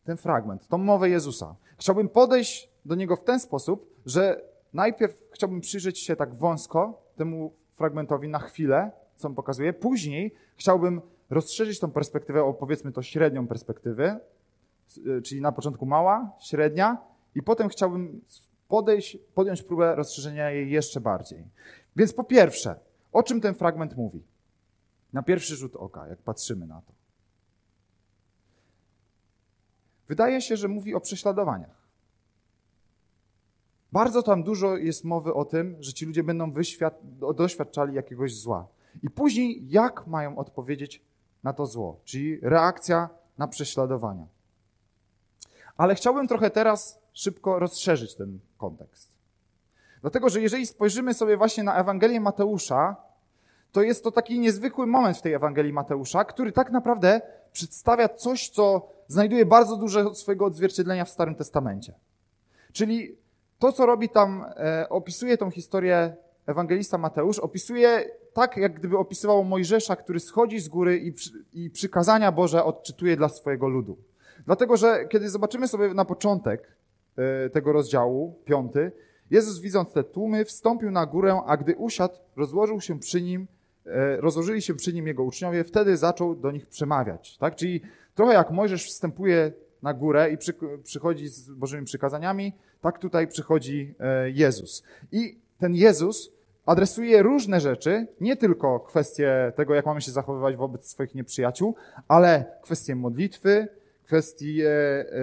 ten 0.04 0.18
fragment, 0.18 0.68
tą 0.68 0.78
mowę 0.78 1.10
Jezusa, 1.10 1.56
chciałbym 1.78 2.10
podejść 2.10 2.70
do 2.86 2.96
niego 2.96 3.16
w 3.16 3.24
ten 3.24 3.40
sposób, 3.40 3.94
że 4.06 4.42
najpierw 4.74 5.24
chciałbym 5.32 5.62
przyjrzeć 5.62 6.00
się 6.00 6.16
tak 6.16 6.36
wąsko 6.36 7.02
temu 7.16 7.54
fragmentowi 7.74 8.30
na 8.30 8.40
chwilę, 8.40 8.92
co 9.16 9.28
on 9.28 9.36
pokazuje. 9.36 9.74
Później 9.74 10.34
chciałbym 10.56 11.02
rozszerzyć 11.30 11.80
tą 11.80 11.92
perspektywę 11.92 12.44
o 12.44 12.54
powiedzmy 12.54 12.92
to 12.92 13.02
średnią 13.02 13.48
perspektywę, 13.48 14.20
czyli 15.24 15.42
na 15.42 15.52
początku 15.52 15.86
mała, 15.86 16.32
średnia, 16.40 16.98
i 17.36 17.44
potem 17.44 17.70
chciałbym 17.70 18.22
podejść, 18.68 19.18
podjąć 19.36 19.64
próbę 19.64 19.96
rozszerzenia 19.96 20.50
jej 20.50 20.72
jeszcze 20.72 21.02
bardziej. 21.02 21.44
Więc 21.96 22.14
po 22.14 22.24
pierwsze, 22.24 22.80
o 23.12 23.24
czym 23.24 23.42
ten 23.42 23.56
fragment 23.56 23.98
mówi? 23.98 24.24
Na 25.14 25.24
pierwszy 25.24 25.56
rzut 25.56 25.76
oka, 25.76 26.08
jak 26.08 26.20
patrzymy 26.22 26.68
na 26.68 26.82
to. 26.82 26.94
Wydaje 30.08 30.42
się, 30.42 30.58
że 30.58 30.68
mówi 30.68 30.96
o 30.96 31.00
prześladowaniach. 31.00 31.84
Bardzo 33.92 34.24
tam 34.24 34.44
dużo 34.44 34.78
jest 34.78 35.04
mowy 35.04 35.34
o 35.34 35.46
tym, 35.46 35.76
że 35.80 35.94
ci 35.94 36.06
ludzie 36.06 36.24
będą 36.24 36.54
doświadczali 37.36 37.96
jakiegoś 37.96 38.36
zła. 38.36 38.68
I 39.04 39.10
później 39.10 39.70
jak 39.70 40.08
mają 40.08 40.38
odpowiedzieć 40.38 41.02
na 41.44 41.54
to 41.54 41.66
zło, 41.66 42.00
czyli 42.04 42.40
reakcja 42.42 43.10
na 43.38 43.48
prześladowania. 43.48 44.28
Ale 45.78 45.96
chciałbym 45.96 46.28
trochę 46.28 46.50
teraz 46.50 47.03
szybko 47.14 47.60
rozszerzyć 47.60 48.16
ten 48.16 48.40
kontekst. 48.58 49.14
Dlatego, 50.02 50.30
że 50.30 50.42
jeżeli 50.42 50.68
spojrzymy 50.68 51.14
sobie 51.14 51.38
właśnie 51.38 51.64
na 51.64 51.76
Ewangelię 51.76 52.20
Mateusza, 52.20 52.96
to 53.72 53.82
jest 53.82 54.04
to 54.04 54.12
taki 54.12 54.40
niezwykły 54.40 54.88
moment 54.88 55.18
w 55.18 55.22
tej 55.22 55.34
Ewangelii 55.34 55.74
Mateusza, 55.74 56.26
który 56.26 56.52
tak 56.52 56.72
naprawdę 56.72 57.22
przedstawia 57.54 58.10
coś, 58.10 58.50
co 58.50 58.90
znajduje 59.08 59.46
bardzo 59.46 59.78
dużo 59.78 60.16
swojego 60.16 60.46
odzwierciedlenia 60.46 61.06
w 61.06 61.10
Starym 61.10 61.36
Testamencie. 61.36 61.94
Czyli 62.72 63.16
to, 63.60 63.72
co 63.72 63.86
robi 63.86 64.10
tam, 64.10 64.46
e, 64.58 64.90
opisuje 64.90 65.38
tą 65.38 65.52
historię 65.52 66.16
ewangelista 66.46 66.98
Mateusz, 66.98 67.40
opisuje 67.40 68.10
tak, 68.34 68.58
jak 68.58 68.74
gdyby 68.74 68.98
opisywał 68.98 69.44
Mojżesza, 69.44 69.96
który 69.96 70.20
schodzi 70.20 70.60
z 70.60 70.70
góry 70.70 70.98
i, 70.98 71.12
przy, 71.12 71.32
i 71.54 71.70
przykazania 71.70 72.32
Boże 72.32 72.64
odczytuje 72.64 73.18
dla 73.18 73.30
swojego 73.30 73.68
ludu. 73.68 73.98
Dlatego, 74.46 74.78
że 74.78 75.06
kiedy 75.10 75.30
zobaczymy 75.30 75.68
sobie 75.68 75.94
na 75.94 76.06
początek 76.06 76.68
tego 77.52 77.74
rozdziału, 77.74 78.36
piąty, 78.46 78.92
Jezus 79.34 79.60
widząc 79.60 79.92
te 79.92 80.04
tłumy, 80.04 80.46
wstąpił 80.46 80.92
na 80.92 81.06
górę, 81.06 81.42
a 81.46 81.58
gdy 81.58 81.76
usiadł, 81.76 82.14
rozłożył 82.36 82.82
się 82.82 83.00
przy 83.00 83.22
nim, 83.22 83.48
e, 83.86 84.18
rozłożyli 84.18 84.62
się 84.62 84.74
przy 84.74 84.94
nim 84.94 85.08
jego 85.08 85.24
uczniowie, 85.24 85.64
wtedy 85.64 85.98
zaczął 85.98 86.36
do 86.36 86.52
nich 86.52 86.68
przemawiać. 86.68 87.38
Tak? 87.38 87.56
Czyli 87.56 87.82
trochę 88.16 88.34
jak 88.34 88.52
Mojżesz 88.52 88.86
wstępuje 88.86 89.52
na 89.82 89.94
górę 89.94 90.32
i 90.32 90.38
przy, 90.38 90.54
przychodzi 90.84 91.28
z 91.28 91.50
Bożymi 91.52 91.86
przykazaniami, 91.86 92.54
tak 92.82 93.00
tutaj 93.00 93.28
przychodzi 93.28 93.94
e, 94.00 94.30
Jezus. 94.30 94.84
I 95.12 95.38
ten 95.60 95.76
Jezus 95.76 96.32
adresuje 96.66 97.24
różne 97.24 97.60
rzeczy, 97.60 98.08
nie 98.22 98.38
tylko 98.38 98.80
kwestie 98.80 99.54
tego, 99.56 99.76
jak 99.76 99.86
mamy 99.86 100.02
się 100.02 100.12
zachowywać 100.12 100.56
wobec 100.56 100.88
swoich 100.88 101.16
nieprzyjaciół, 101.16 101.76
ale 102.08 102.46
kwestie 102.62 102.96
modlitwy, 102.96 103.68
kwestie 104.04 104.70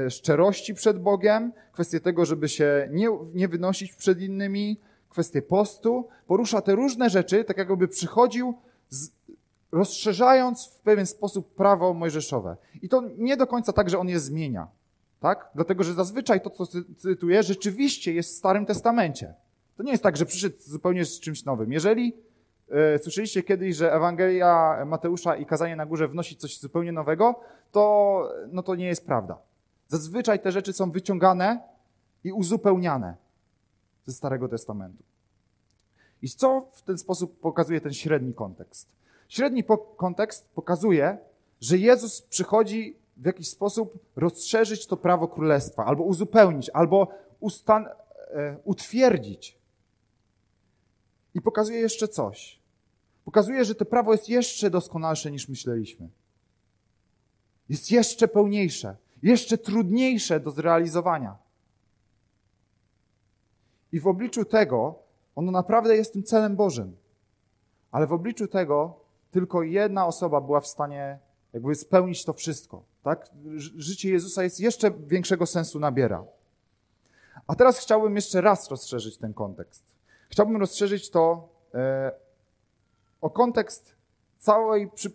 e, 0.06 0.10
szczerości 0.10 0.75
przed 0.75 1.02
Bogiem, 1.02 1.52
kwestie 1.72 2.00
tego, 2.00 2.25
żeby 2.25 2.49
się 2.49 2.88
nie, 2.92 3.08
nie 3.34 3.49
wynosić 3.49 3.94
przed 3.94 4.20
innymi, 4.20 4.80
kwestie 5.08 5.42
postu. 5.42 6.08
Porusza 6.26 6.60
te 6.60 6.75
różne 6.75 7.10
rzeczy, 7.10 7.44
tak 7.44 7.58
jakby 7.58 7.88
przychodził 7.88 8.54
z, 8.88 9.10
rozszerzając 9.72 10.66
w 10.66 10.80
pewien 10.80 11.06
sposób 11.06 11.54
prawo 11.54 11.94
mojżeszowe. 11.94 12.56
I 12.82 12.88
to 12.88 13.02
nie 13.18 13.37
do 13.37 13.46
końca 13.46 13.72
tak, 13.72 13.90
że 13.90 13.99
on 13.99 14.08
je 14.08 14.20
zmienia. 14.20 14.68
Tak? 15.20 15.50
Dlatego, 15.54 15.84
że 15.84 15.94
zazwyczaj 15.94 16.40
to, 16.40 16.50
co 16.50 16.66
cytuję, 16.96 17.42
rzeczywiście 17.42 18.12
jest 18.12 18.30
w 18.30 18.37
Starym 18.37 18.66
Testamencie. 18.66 19.34
To 19.76 19.82
nie 19.82 19.90
jest 19.90 20.02
tak, 20.02 20.16
że 20.16 20.26
przyszedł 20.26 20.56
zupełnie 20.60 21.04
z 21.04 21.20
czymś 21.20 21.44
nowym. 21.44 21.72
Jeżeli 21.72 22.14
słyszeliście 23.02 23.42
kiedyś, 23.42 23.76
że 23.76 23.92
Ewangelia 23.92 24.82
Mateusza 24.86 25.36
i 25.36 25.46
kazanie 25.46 25.76
na 25.76 25.86
górze 25.86 26.08
wnosi 26.08 26.36
coś 26.36 26.58
zupełnie 26.58 26.92
nowego, 26.92 27.40
to, 27.72 28.28
no 28.52 28.62
to 28.62 28.74
nie 28.74 28.86
jest 28.86 29.06
prawda. 29.06 29.38
Zazwyczaj 29.88 30.40
te 30.40 30.52
rzeczy 30.52 30.72
są 30.72 30.90
wyciągane 30.90 31.60
i 32.24 32.32
uzupełniane 32.32 33.16
ze 34.06 34.12
Starego 34.12 34.48
Testamentu. 34.48 35.02
I 36.22 36.28
co 36.28 36.68
w 36.72 36.82
ten 36.82 36.98
sposób 36.98 37.40
pokazuje 37.40 37.80
ten 37.80 37.92
średni 37.92 38.34
kontekst? 38.34 38.88
Średni 39.28 39.64
kontekst 39.96 40.50
pokazuje, 40.54 41.18
że 41.60 41.78
Jezus 41.78 42.22
przychodzi 42.22 42.96
w 43.16 43.24
jakiś 43.24 43.48
sposób 43.48 43.98
rozszerzyć 44.16 44.86
to 44.86 44.96
prawo 44.96 45.28
królestwa, 45.28 45.84
albo 45.84 46.02
uzupełnić, 46.04 46.70
albo 46.70 47.08
ustan- 47.40 47.88
e, 48.34 48.56
utwierdzić. 48.64 49.58
I 51.34 51.40
pokazuje 51.40 51.78
jeszcze 51.80 52.08
coś. 52.08 52.59
Pokazuje, 53.30 53.64
że 53.64 53.75
to 53.75 53.84
prawo 53.84 54.12
jest 54.12 54.28
jeszcze 54.28 54.70
doskonalsze 54.70 55.30
niż 55.30 55.49
myśleliśmy. 55.49 56.08
Jest 57.68 57.90
jeszcze 57.90 58.28
pełniejsze, 58.28 58.96
jeszcze 59.22 59.58
trudniejsze 59.58 60.40
do 60.40 60.50
zrealizowania. 60.50 61.37
I 63.92 64.00
w 64.00 64.06
obliczu 64.06 64.44
tego 64.44 64.99
ono 65.37 65.52
naprawdę 65.52 65.96
jest 65.96 66.12
tym 66.12 66.22
celem 66.22 66.56
Bożym. 66.56 66.96
Ale 67.90 68.06
w 68.06 68.12
obliczu 68.12 68.49
tego 68.49 69.00
tylko 69.30 69.62
jedna 69.62 70.06
osoba 70.06 70.40
była 70.40 70.60
w 70.60 70.66
stanie 70.66 71.18
jakby 71.52 71.75
spełnić 71.75 72.25
to 72.25 72.32
wszystko. 72.32 72.82
Tak? 73.02 73.30
Życie 73.76 74.10
Jezusa 74.10 74.42
jest 74.42 74.60
jeszcze 74.60 74.90
większego 74.90 75.46
sensu 75.46 75.80
nabiera. 75.80 76.25
A 77.46 77.54
teraz 77.54 77.78
chciałbym 77.78 78.16
jeszcze 78.16 78.40
raz 78.40 78.70
rozszerzyć 78.70 79.18
ten 79.18 79.34
kontekst. 79.34 79.84
Chciałbym 80.28 80.56
rozszerzyć 80.56 81.10
to 81.10 81.49
e, 81.75 82.29
o 83.20 83.30
kontekst 83.30 83.94
całej, 84.38 84.90
przy, 84.90 85.10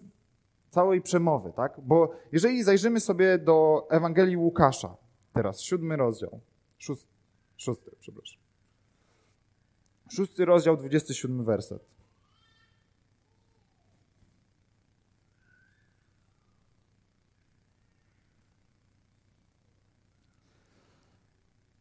całej 0.69 1.01
przemowy, 1.01 1.53
tak? 1.55 1.79
Bo 1.81 2.11
jeżeli 2.31 2.63
zajrzymy 2.63 2.99
sobie 2.99 3.37
do 3.37 3.87
Ewangelii 3.89 4.37
Łukasza, 4.37 4.95
teraz 5.33 5.61
siódmy 5.61 5.95
rozdział, 5.95 6.39
szósty, 6.77 7.07
szósty 7.57 7.91
przepraszam. 7.99 8.39
Szósty 10.09 10.45
rozdział, 10.45 10.77
27 10.77 11.45
werset. 11.45 11.95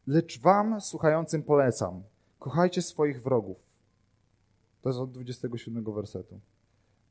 Lecz 0.07 0.41
wam, 0.41 0.81
słuchającym, 0.81 1.43
polecam, 1.43 2.03
kochajcie 2.39 2.83
swoich 2.83 3.23
wrogów. 3.23 3.74
To 4.85 4.91
jest 4.91 5.01
od 5.01 5.11
27 5.11 5.95
wersetu. 5.95 6.41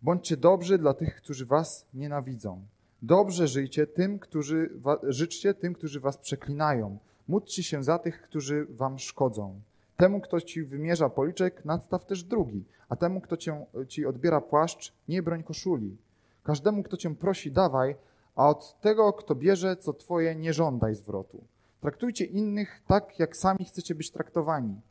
Bądźcie 0.01 0.37
dobrzy 0.37 0.77
dla 0.77 0.93
tych, 0.93 1.15
którzy 1.15 1.45
was 1.45 1.85
nienawidzą. 1.93 2.61
Dobrze 3.01 3.47
żyjcie 3.47 3.87
tym, 3.87 4.19
którzy 4.19 4.69
życzcie 5.03 5.53
tym, 5.53 5.73
którzy 5.73 5.99
was 5.99 6.17
przeklinają. 6.17 6.97
Módlcie 7.27 7.63
się 7.63 7.83
za 7.83 7.99
tych, 7.99 8.21
którzy 8.21 8.65
wam 8.69 8.99
szkodzą. 8.99 9.61
Temu, 9.97 10.21
kto 10.21 10.41
ci 10.41 10.63
wymierza 10.63 11.09
policzek, 11.09 11.65
nadstaw 11.65 12.05
też 12.05 12.23
drugi, 12.23 12.63
a 12.89 12.95
temu, 12.95 13.21
kto 13.21 13.37
cię, 13.37 13.65
ci 13.87 14.05
odbiera 14.05 14.41
płaszcz, 14.41 14.93
nie 15.07 15.23
broń 15.23 15.43
koszuli. 15.43 15.97
Każdemu, 16.43 16.83
kto 16.83 16.97
cię 16.97 17.15
prosi, 17.15 17.51
dawaj, 17.51 17.95
a 18.35 18.49
od 18.49 18.81
tego, 18.81 19.13
kto 19.13 19.35
bierze, 19.35 19.77
co 19.77 19.93
twoje, 19.93 20.35
nie 20.35 20.53
żądaj 20.53 20.95
zwrotu. 20.95 21.43
Traktujcie 21.81 22.25
innych 22.25 22.81
tak, 22.87 23.19
jak 23.19 23.37
sami 23.37 23.65
chcecie 23.65 23.95
być 23.95 24.11
traktowani. 24.11 24.81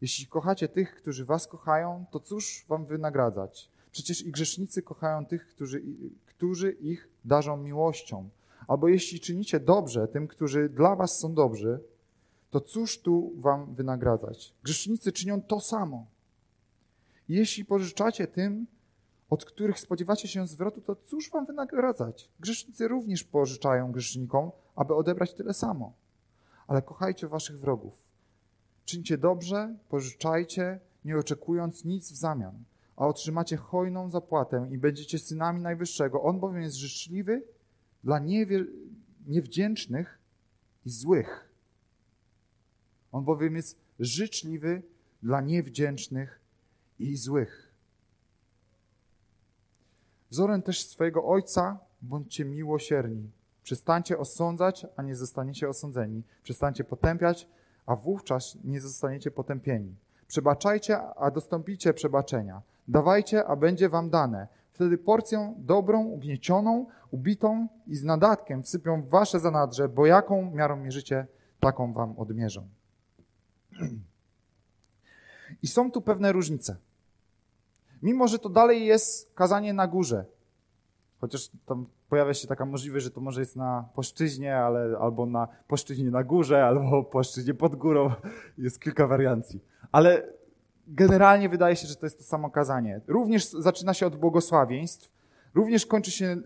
Jeśli 0.00 0.26
kochacie 0.26 0.68
tych, 0.68 0.94
którzy 0.94 1.24
was 1.24 1.46
kochają, 1.46 2.04
to 2.10 2.20
cóż 2.20 2.64
wam 2.68 2.86
wynagradzać? 2.86 3.70
Przecież 3.92 4.22
i 4.22 4.32
grzesznicy 4.32 4.82
kochają 4.82 5.26
tych, 5.26 5.48
którzy, 5.48 5.82
którzy 6.26 6.72
ich 6.72 7.08
darzą 7.24 7.56
miłością. 7.56 8.28
Albo 8.68 8.88
jeśli 8.88 9.20
czynicie 9.20 9.60
dobrze 9.60 10.08
tym, 10.08 10.28
którzy 10.28 10.68
dla 10.68 10.96
was 10.96 11.18
są 11.18 11.34
dobrzy, 11.34 11.80
to 12.50 12.60
cóż 12.60 12.98
tu 12.98 13.32
wam 13.36 13.74
wynagradzać? 13.74 14.54
Grzesznicy 14.62 15.12
czynią 15.12 15.42
to 15.42 15.60
samo. 15.60 16.06
Jeśli 17.28 17.64
pożyczacie 17.64 18.26
tym, 18.26 18.66
od 19.30 19.44
których 19.44 19.80
spodziewacie 19.80 20.28
się 20.28 20.46
zwrotu, 20.46 20.80
to 20.80 20.96
cóż 20.96 21.30
wam 21.30 21.46
wynagradzać? 21.46 22.30
Grzesznicy 22.40 22.88
również 22.88 23.24
pożyczają 23.24 23.92
grzesznikom, 23.92 24.50
aby 24.76 24.94
odebrać 24.94 25.34
tyle 25.34 25.54
samo. 25.54 25.92
Ale 26.66 26.82
kochajcie 26.82 27.28
waszych 27.28 27.60
wrogów. 27.60 28.05
Czyńcie 28.86 29.18
dobrze, 29.18 29.76
pożyczajcie, 29.88 30.80
nie 31.04 31.18
oczekując 31.18 31.84
nic 31.84 32.12
w 32.12 32.16
zamian, 32.16 32.64
a 32.96 33.06
otrzymacie 33.06 33.56
hojną 33.56 34.10
zapłatę 34.10 34.68
i 34.70 34.78
będziecie 34.78 35.18
synami 35.18 35.60
Najwyższego. 35.60 36.22
On 36.22 36.40
bowiem 36.40 36.62
jest 36.62 36.76
życzliwy 36.76 37.42
dla 38.04 38.18
niewdzięcznych 39.26 40.18
i 40.86 40.90
złych. 40.90 41.48
On 43.12 43.24
bowiem 43.24 43.56
jest 43.56 43.78
życzliwy 44.00 44.82
dla 45.22 45.40
niewdzięcznych 45.40 46.40
i 46.98 47.16
złych. 47.16 47.72
Wzorem 50.30 50.62
też 50.62 50.86
swojego 50.86 51.24
Ojca 51.24 51.78
bądźcie 52.02 52.44
miłosierni. 52.44 53.30
Przestańcie 53.62 54.18
osądzać, 54.18 54.86
a 54.96 55.02
nie 55.02 55.16
zostaniecie 55.16 55.68
osądzeni. 55.68 56.22
Przestańcie 56.42 56.84
potępiać, 56.84 57.48
a 57.86 57.96
wówczas 57.96 58.58
nie 58.64 58.80
zostaniecie 58.80 59.30
potępieni. 59.30 59.96
Przebaczajcie, 60.26 60.98
a 61.02 61.30
dostąpicie 61.30 61.94
przebaczenia. 61.94 62.62
Dawajcie, 62.88 63.46
a 63.46 63.56
będzie 63.56 63.88
wam 63.88 64.10
dane. 64.10 64.48
Wtedy 64.72 64.98
porcją 64.98 65.54
dobrą, 65.58 66.04
ugniecioną, 66.04 66.86
ubitą 67.10 67.68
i 67.86 67.96
z 67.96 68.04
nadatkiem 68.04 68.62
wsypią 68.62 69.02
w 69.02 69.08
wasze 69.08 69.40
zanadrze, 69.40 69.88
bo 69.88 70.06
jaką 70.06 70.50
miarą 70.50 70.76
mierzycie, 70.76 71.26
taką 71.60 71.92
wam 71.92 72.18
odmierzą. 72.18 72.68
I 75.62 75.66
są 75.66 75.90
tu 75.90 76.02
pewne 76.02 76.32
różnice. 76.32 76.76
Mimo, 78.02 78.28
że 78.28 78.38
to 78.38 78.48
dalej 78.48 78.86
jest 78.86 79.34
kazanie 79.34 79.72
na 79.72 79.86
górze, 79.86 80.24
chociaż 81.20 81.50
tam 81.66 81.86
pojawia 82.08 82.34
się 82.34 82.48
taka 82.48 82.64
możliwość, 82.64 83.04
że 83.04 83.10
to 83.10 83.20
może 83.20 83.40
jest 83.40 83.56
na 83.56 83.88
płaszczyźnie, 83.94 84.56
ale 84.56 84.98
albo 84.98 85.26
na 85.26 85.48
płaszczyźnie 85.68 86.10
na 86.10 86.24
górze, 86.24 86.64
albo 86.66 87.04
płaszczyźnie 87.04 87.54
pod 87.54 87.76
górą. 87.76 88.10
Jest 88.58 88.80
kilka 88.80 89.06
wariancji. 89.06 89.60
Ale 89.92 90.22
generalnie 90.88 91.48
wydaje 91.48 91.76
się, 91.76 91.88
że 91.88 91.96
to 91.96 92.06
jest 92.06 92.18
to 92.18 92.24
samo 92.24 92.50
kazanie. 92.50 93.00
Również 93.06 93.50
zaczyna 93.50 93.94
się 93.94 94.06
od 94.06 94.16
błogosławieństw, 94.16 95.12
również 95.54 95.86
kończy 95.86 96.10
się 96.10 96.26
e, 96.26 96.38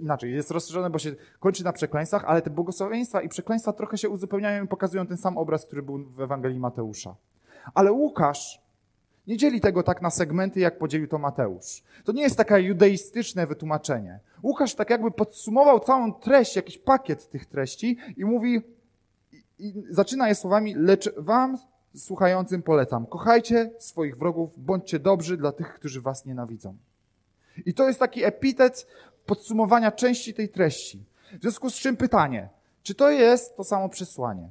inaczej, 0.00 0.32
jest 0.32 0.50
rozszerzone, 0.50 0.90
bo 0.90 0.98
się 0.98 1.14
kończy 1.40 1.64
na 1.64 1.72
przekleństwach, 1.72 2.24
ale 2.24 2.42
te 2.42 2.50
błogosławieństwa 2.50 3.22
i 3.22 3.28
przekleństwa 3.28 3.72
trochę 3.72 3.98
się 3.98 4.08
uzupełniają 4.08 4.64
i 4.64 4.68
pokazują 4.68 5.06
ten 5.06 5.16
sam 5.16 5.38
obraz, 5.38 5.66
który 5.66 5.82
był 5.82 6.04
w 6.04 6.20
Ewangelii 6.20 6.60
Mateusza. 6.60 7.14
Ale 7.74 7.92
Łukasz 7.92 8.67
nie 9.28 9.36
dzieli 9.36 9.60
tego 9.60 9.82
tak 9.82 10.02
na 10.02 10.10
segmenty, 10.10 10.60
jak 10.60 10.78
podzielił 10.78 11.08
to 11.08 11.18
Mateusz. 11.18 11.82
To 12.04 12.12
nie 12.12 12.22
jest 12.22 12.36
takie 12.36 12.60
judeistyczne 12.60 13.46
wytłumaczenie. 13.46 14.20
Łukasz 14.42 14.74
tak 14.74 14.90
jakby 14.90 15.10
podsumował 15.10 15.80
całą 15.80 16.12
treść, 16.12 16.56
jakiś 16.56 16.78
pakiet 16.78 17.30
tych 17.30 17.46
treści 17.46 17.98
i 18.16 18.24
mówi, 18.24 18.60
i 19.58 19.74
zaczyna 19.90 20.28
je 20.28 20.34
słowami, 20.34 20.74
lecz 20.74 21.14
wam 21.16 21.58
słuchającym 21.96 22.62
polecam, 22.62 23.06
kochajcie 23.06 23.70
swoich 23.78 24.18
wrogów, 24.18 24.50
bądźcie 24.56 24.98
dobrzy 24.98 25.36
dla 25.36 25.52
tych, 25.52 25.74
którzy 25.74 26.00
was 26.00 26.24
nienawidzą. 26.26 26.76
I 27.66 27.74
to 27.74 27.86
jest 27.86 27.98
taki 27.98 28.24
epitet 28.24 28.86
podsumowania 29.26 29.92
części 29.92 30.34
tej 30.34 30.48
treści. 30.48 31.04
W 31.38 31.42
związku 31.42 31.70
z 31.70 31.74
czym 31.74 31.96
pytanie, 31.96 32.48
czy 32.82 32.94
to 32.94 33.10
jest 33.10 33.56
to 33.56 33.64
samo 33.64 33.88
przesłanie? 33.88 34.50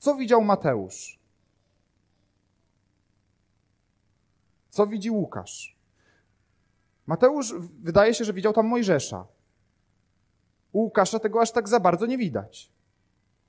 Co 0.00 0.14
widział 0.14 0.44
Mateusz? 0.44 1.18
Co 4.68 4.86
widzi 4.86 5.10
Łukasz? 5.10 5.76
Mateusz 7.06 7.54
wydaje 7.82 8.14
się, 8.14 8.24
że 8.24 8.32
widział 8.32 8.52
tam 8.52 8.66
Mojżesza. 8.66 9.26
U 10.72 10.78
Łukasza 10.78 11.18
tego 11.18 11.40
aż 11.40 11.50
tak 11.50 11.68
za 11.68 11.80
bardzo 11.80 12.06
nie 12.06 12.18
widać. 12.18 12.70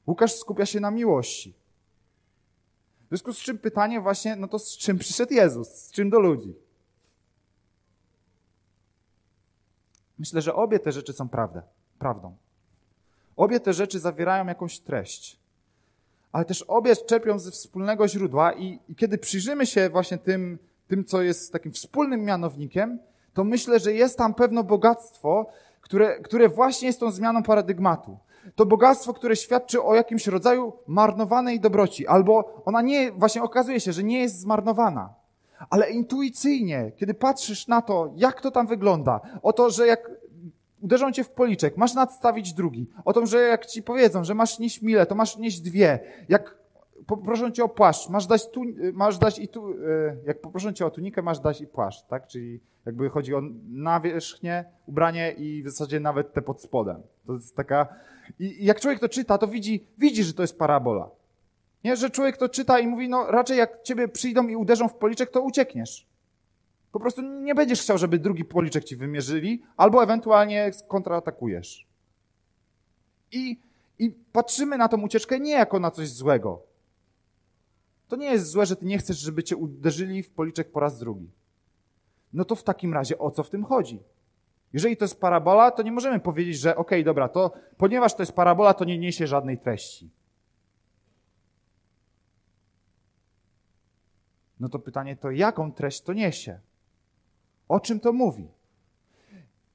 Łukasz 0.08 0.36
skupia 0.36 0.66
się 0.66 0.80
na 0.80 0.92
miłości. 0.92 1.54
W 3.06 3.08
związku 3.08 3.34
z 3.34 3.38
czym 3.38 3.58
pytanie 3.58 4.02
właśnie, 4.02 4.36
no 4.36 4.48
to 4.48 4.60
z 4.60 4.78
czym 4.78 4.98
przyszedł 4.98 5.34
Jezus? 5.34 5.68
Z 5.68 5.92
czym 5.92 6.10
do 6.10 6.20
ludzi? 6.20 6.56
Myślę, 10.18 10.42
że 10.42 10.56
obie 10.56 10.80
te 10.80 10.92
rzeczy 10.92 11.14
są 11.14 11.30
prawdą. 11.30 11.62
prawdą. 12.00 12.36
Obie 13.36 13.60
te 13.60 13.74
rzeczy 13.74 14.00
zawierają 14.00 14.48
jakąś 14.48 14.80
treść 14.80 15.40
ale 16.32 16.46
też 16.46 16.62
obie 16.62 16.96
czerpią 16.96 17.39
ze 17.39 17.52
wspólnego 17.52 18.08
źródła 18.08 18.54
i, 18.54 18.80
i 18.89 18.96
kiedy 18.96 19.17
przyjrzymy 19.17 19.65
się 19.65 19.89
właśnie 19.89 20.17
tym, 20.17 20.60
tym, 20.88 21.06
co 21.06 21.22
jest 21.22 21.54
takim 21.54 21.72
wspólnym 21.72 22.24
mianownikiem, 22.24 23.00
to 23.34 23.44
myślę, 23.44 23.80
że 23.80 23.94
jest 23.94 24.17
tam 24.17 24.34
pewne 24.34 24.63
bogactwo, 24.63 25.46
które, 25.82 26.20
które 26.20 26.50
właśnie 26.50 26.88
jest 26.88 27.00
tą 27.00 27.12
zmianą 27.12 27.44
paradygmatu. 27.44 28.17
To 28.56 28.65
bogactwo, 28.65 29.13
które 29.13 29.36
świadczy 29.36 29.84
o 29.84 29.96
jakimś 29.96 30.28
rodzaju 30.28 30.74
marnowanej 30.88 31.60
dobroci, 31.60 32.08
albo 32.08 32.62
ona 32.65 32.82
nie, 32.82 33.12
właśnie 33.12 33.44
okazuje 33.44 33.80
się, 33.80 33.94
że 33.94 34.04
nie 34.04 34.20
jest 34.20 34.39
zmarnowana. 34.39 35.13
Ale 35.70 35.89
intuicyjnie, 35.89 36.91
kiedy 36.96 37.13
patrzysz 37.13 37.67
na 37.67 37.82
to, 37.82 38.12
jak 38.15 38.41
to 38.41 38.52
tam 38.52 38.67
wygląda, 38.67 39.20
o 39.44 39.54
to, 39.54 39.70
że 39.70 39.88
jak 39.88 40.12
uderzą 40.82 41.12
cię 41.12 41.24
w 41.24 41.30
policzek, 41.30 41.78
masz 41.78 41.94
nadstawić 41.94 42.54
drugi. 42.54 42.88
O 43.06 43.13
tym, 43.13 43.26
że 43.26 43.41
jak 43.41 43.65
ci 43.65 43.84
powiedzą, 43.84 44.24
że 44.24 44.34
masz 44.34 44.60
nieść 44.60 44.82
mile, 44.82 45.06
to 45.06 45.15
masz 45.15 45.38
nieść 45.38 45.62
dwie. 45.62 46.00
Jak 46.30 46.62
poproszą 47.08 47.52
cię 47.52 47.63
o 47.63 47.70
płaszcz, 47.70 48.10
masz 48.10 48.28
dać, 48.28 48.50
tu, 48.50 48.63
masz 48.94 49.17
dać 49.17 49.39
i 49.39 49.48
tu, 49.48 49.70
e, 49.70 49.76
jak 50.26 50.41
poproszą 50.41 50.74
cię 50.74 50.86
o 50.86 50.91
tunikę, 50.91 51.22
masz 51.22 51.39
dać 51.39 51.62
i 51.62 51.67
płaszcz, 51.67 52.06
tak? 52.08 52.28
Czyli 52.28 52.60
jakby 52.86 53.10
chodzi 53.10 53.36
o 53.36 53.41
nawierzchnię, 53.70 54.65
ubranie 54.88 55.32
i 55.32 55.63
w 55.63 55.70
zasadzie 55.70 56.00
nawet 56.00 56.34
te 56.34 56.41
pod 56.41 56.62
spodem. 56.62 57.02
To 57.28 57.34
jest 57.34 57.56
taka... 57.56 57.88
I 58.39 58.65
jak 58.65 58.80
człowiek 58.80 59.00
to 59.00 59.10
czyta, 59.10 59.38
to 59.38 59.48
widzi, 59.48 59.86
widzi, 59.98 60.24
że 60.24 60.34
to 60.34 60.44
jest 60.44 60.60
parabola. 60.60 61.10
Nie, 61.84 61.96
że 61.96 62.10
człowiek 62.10 62.38
to 62.38 62.50
czyta 62.50 62.80
i 62.80 62.88
mówi, 62.88 63.10
no 63.10 63.32
raczej 63.32 63.58
jak 63.58 63.82
ciebie 63.82 64.08
przyjdą 64.08 64.48
i 64.48 64.56
uderzą 64.56 64.88
w 64.88 64.94
policzek, 64.94 65.30
to 65.30 65.41
uciekniesz. 65.41 66.08
Po 66.91 66.99
prostu 66.99 67.21
nie 67.21 67.56
będziesz 67.56 67.82
chciał, 67.82 67.97
żeby 67.97 68.19
drugi 68.19 68.45
policzek 68.45 68.84
ci 68.84 68.95
wymierzyli, 68.95 69.63
albo 69.77 70.04
ewentualnie 70.04 70.71
kontraatakujesz. 70.88 71.88
I, 73.32 73.60
I 73.99 74.10
patrzymy 74.32 74.77
na 74.77 74.88
tą 74.88 75.01
ucieczkę 75.01 75.39
nie 75.39 75.51
jako 75.51 75.80
na 75.80 75.91
coś 75.91 76.10
złego. 76.10 76.63
To 78.08 78.15
nie 78.15 78.32
jest 78.32 78.47
złe, 78.47 78.65
że 78.65 78.75
ty 78.75 78.86
nie 78.86 78.97
chcesz, 78.97 79.17
żeby 79.17 79.43
cię 79.43 79.56
uderzyli 79.56 80.23
w 80.23 80.32
policzek 80.32 80.71
po 80.71 80.80
raz 80.80 80.99
drugi. 80.99 81.32
No 82.34 82.45
to 82.45 82.56
w 82.56 82.63
takim 82.63 82.93
razie 82.93 83.17
o 83.17 83.32
co 83.32 83.43
w 83.43 83.49
tym 83.49 83.63
chodzi? 83.63 84.04
Jeżeli 84.73 84.97
to 84.97 85.06
jest 85.06 85.21
parabola, 85.21 85.71
to 85.71 85.84
nie 85.84 85.91
możemy 85.91 86.19
powiedzieć, 86.19 86.60
że 86.60 86.75
okej, 86.75 86.99
okay, 86.99 87.04
dobra, 87.04 87.30
to 87.30 87.51
ponieważ 87.77 88.15
to 88.15 88.21
jest 88.21 88.32
parabola, 88.32 88.73
to 88.73 88.86
nie 88.86 88.97
niesie 88.97 89.27
żadnej 89.27 89.58
treści. 89.58 90.10
No 94.60 94.69
to 94.69 94.80
pytanie 94.80 95.15
to 95.15 95.32
jaką 95.32 95.71
treść 95.71 96.01
to 96.01 96.13
niesie? 96.13 96.60
O 97.71 97.79
czym 97.79 97.99
to 97.99 98.13
mówi? 98.13 98.47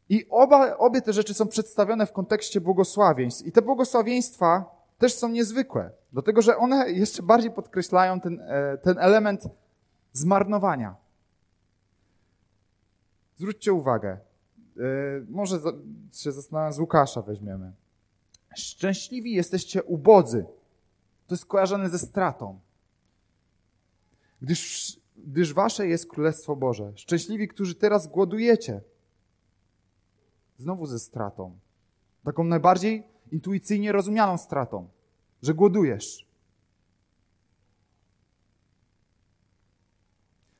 I 0.08 0.26
oba, 0.30 0.76
obie 0.76 1.02
te 1.02 1.12
rzeczy 1.12 1.34
są 1.34 1.48
przedstawione 1.48 2.06
w 2.06 2.12
kontekście 2.12 2.60
błogosławieństw. 2.60 3.46
I 3.46 3.52
te 3.52 3.62
błogosławieństwa 3.62 4.64
też 4.98 5.14
są 5.14 5.28
niezwykłe, 5.28 5.90
dlatego 6.12 6.42
że 6.42 6.56
one 6.56 6.90
jeszcze 6.90 7.22
bardziej 7.22 7.50
podkreślają 7.50 8.20
ten, 8.20 8.40
e, 8.40 8.78
ten 8.78 8.98
element 8.98 9.48
zmarnowania. 10.12 10.96
Zwróćcie 13.36 13.72
uwagę, 13.72 14.10
e, 14.10 14.18
może 15.28 15.58
się 16.12 16.32
zastanawiam, 16.32 16.72
z 16.72 16.78
Łukasza 16.78 17.22
weźmiemy. 17.22 17.72
Szczęśliwi 18.56 19.32
jesteście 19.32 19.82
ubodzy. 19.82 20.46
To 21.26 21.34
jest 21.34 21.46
kojarzone 21.46 21.90
ze 21.90 21.98
stratą. 21.98 22.60
Gdyż 24.42 24.96
gdyż 25.18 25.52
wasze 25.52 25.86
jest 25.86 26.06
Królestwo 26.06 26.56
Boże. 26.56 26.92
Szczęśliwi, 26.96 27.48
którzy 27.48 27.74
teraz 27.74 28.06
głodujecie. 28.06 28.80
Znowu 30.58 30.86
ze 30.86 30.98
stratą. 30.98 31.58
Taką 32.24 32.44
najbardziej 32.44 33.04
intuicyjnie 33.32 33.92
rozumianą 33.92 34.38
stratą, 34.38 34.88
że 35.42 35.54
głodujesz. 35.54 36.26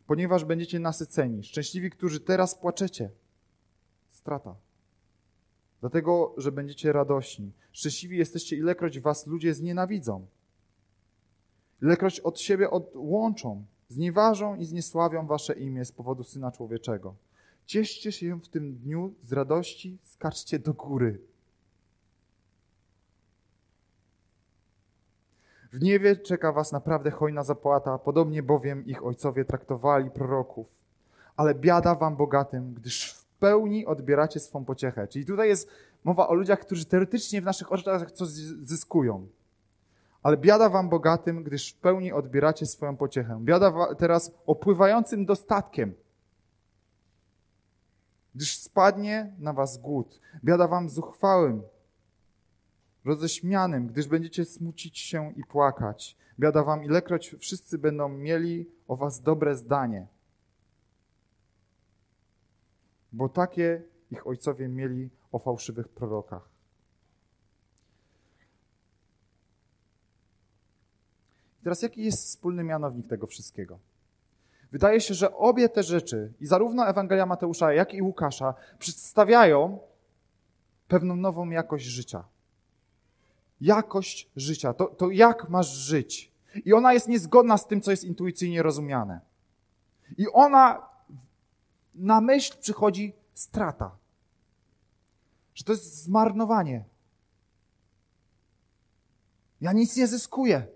Ponieważ 0.06 0.44
będziecie 0.44 0.78
nasyceni. 0.78 1.42
Szczęśliwi, 1.42 1.90
którzy 1.90 2.20
teraz 2.20 2.54
płaczecie. 2.54 3.10
Strata. 4.10 4.54
Dlatego, 5.80 6.34
że 6.36 6.52
będziecie 6.52 6.92
radośni. 6.92 7.52
Szczęśliwi 7.72 8.18
jesteście, 8.18 8.56
ilekroć 8.56 9.00
was 9.00 9.26
ludzie 9.26 9.54
znienawidzą. 9.54 10.26
Ilekroć 11.82 12.20
od 12.20 12.40
siebie 12.40 12.70
odłączą, 12.70 13.64
znieważą 13.88 14.56
i 14.56 14.64
zniesławią 14.64 15.26
wasze 15.26 15.52
imię 15.52 15.84
z 15.84 15.92
powodu 15.92 16.24
Syna 16.24 16.52
Człowieczego. 16.52 17.14
Cieszcie 17.66 18.12
się 18.12 18.40
w 18.40 18.48
tym 18.48 18.74
dniu 18.74 19.14
z 19.22 19.32
radości, 19.32 19.98
skaczcie 20.02 20.58
do 20.58 20.74
góry. 20.74 21.20
W 25.72 25.78
gniewie 25.78 26.16
czeka 26.16 26.52
was 26.52 26.72
naprawdę 26.72 27.10
hojna 27.10 27.44
zapłata, 27.44 27.98
podobnie 27.98 28.42
bowiem 28.42 28.86
ich 28.86 29.04
ojcowie 29.04 29.44
traktowali 29.44 30.10
proroków. 30.10 30.66
Ale 31.36 31.54
biada 31.54 31.94
wam 31.94 32.16
bogatym, 32.16 32.74
gdyż 32.74 33.12
w 33.12 33.24
pełni 33.24 33.86
odbieracie 33.86 34.40
swą 34.40 34.64
pociechę. 34.64 35.08
Czyli 35.08 35.26
tutaj 35.26 35.48
jest 35.48 35.68
mowa 36.04 36.28
o 36.28 36.34
ludziach, 36.34 36.60
którzy 36.60 36.84
teoretycznie 36.84 37.42
w 37.42 37.44
naszych 37.44 37.72
oczach 37.72 38.12
coś 38.12 38.28
zyskują. 38.28 39.26
Ale 40.26 40.36
biada 40.36 40.68
wam 40.68 40.88
bogatym, 40.88 41.44
gdyż 41.44 41.72
w 41.72 41.76
pełni 41.76 42.12
odbieracie 42.12 42.66
swoją 42.66 42.96
pociechę. 42.96 43.38
Biada 43.42 43.94
teraz 43.94 44.34
opływającym 44.46 45.26
dostatkiem, 45.26 45.94
gdyż 48.34 48.58
spadnie 48.58 49.34
na 49.38 49.52
was 49.52 49.78
głód. 49.78 50.20
Biada 50.44 50.68
wam 50.68 50.88
zuchwałym, 50.88 51.62
roześmianym, 53.04 53.86
gdyż 53.86 54.08
będziecie 54.08 54.44
smucić 54.44 54.98
się 54.98 55.32
i 55.36 55.44
płakać. 55.44 56.16
Biada 56.38 56.64
wam, 56.64 56.84
ilekroć 56.84 57.36
wszyscy 57.38 57.78
będą 57.78 58.08
mieli 58.08 58.70
o 58.88 58.96
was 58.96 59.20
dobre 59.20 59.56
zdanie. 59.56 60.06
Bo 63.12 63.28
takie 63.28 63.82
ich 64.10 64.26
ojcowie 64.26 64.68
mieli 64.68 65.10
o 65.32 65.38
fałszywych 65.38 65.88
prorokach. 65.88 66.55
Teraz 71.66 71.82
jaki 71.82 72.04
jest 72.04 72.24
wspólny 72.24 72.64
mianownik 72.64 73.06
tego 73.06 73.26
wszystkiego? 73.26 73.78
Wydaje 74.72 75.00
się, 75.00 75.14
że 75.14 75.34
obie 75.36 75.68
te 75.68 75.82
rzeczy, 75.82 76.32
i 76.40 76.46
zarówno 76.46 76.88
Ewangelia 76.88 77.26
Mateusza, 77.26 77.72
jak 77.72 77.94
i 77.94 78.02
Łukasza, 78.02 78.54
przedstawiają 78.78 79.78
pewną 80.88 81.16
nową 81.16 81.50
jakość 81.50 81.84
życia. 81.84 82.24
Jakość 83.60 84.30
życia, 84.36 84.74
to, 84.74 84.86
to 84.86 85.10
jak 85.10 85.48
masz 85.48 85.72
żyć. 85.72 86.32
I 86.64 86.72
ona 86.72 86.92
jest 86.92 87.08
niezgodna 87.08 87.58
z 87.58 87.66
tym, 87.66 87.80
co 87.80 87.90
jest 87.90 88.04
intuicyjnie 88.04 88.62
rozumiane. 88.62 89.20
I 90.18 90.28
ona 90.32 90.88
na 91.94 92.20
myśl 92.20 92.58
przychodzi 92.60 93.12
strata. 93.34 93.96
Że 95.54 95.64
to 95.64 95.72
jest 95.72 96.02
zmarnowanie. 96.02 96.84
Ja 99.60 99.72
nic 99.72 99.96
nie 99.96 100.06
zyskuję. 100.06 100.75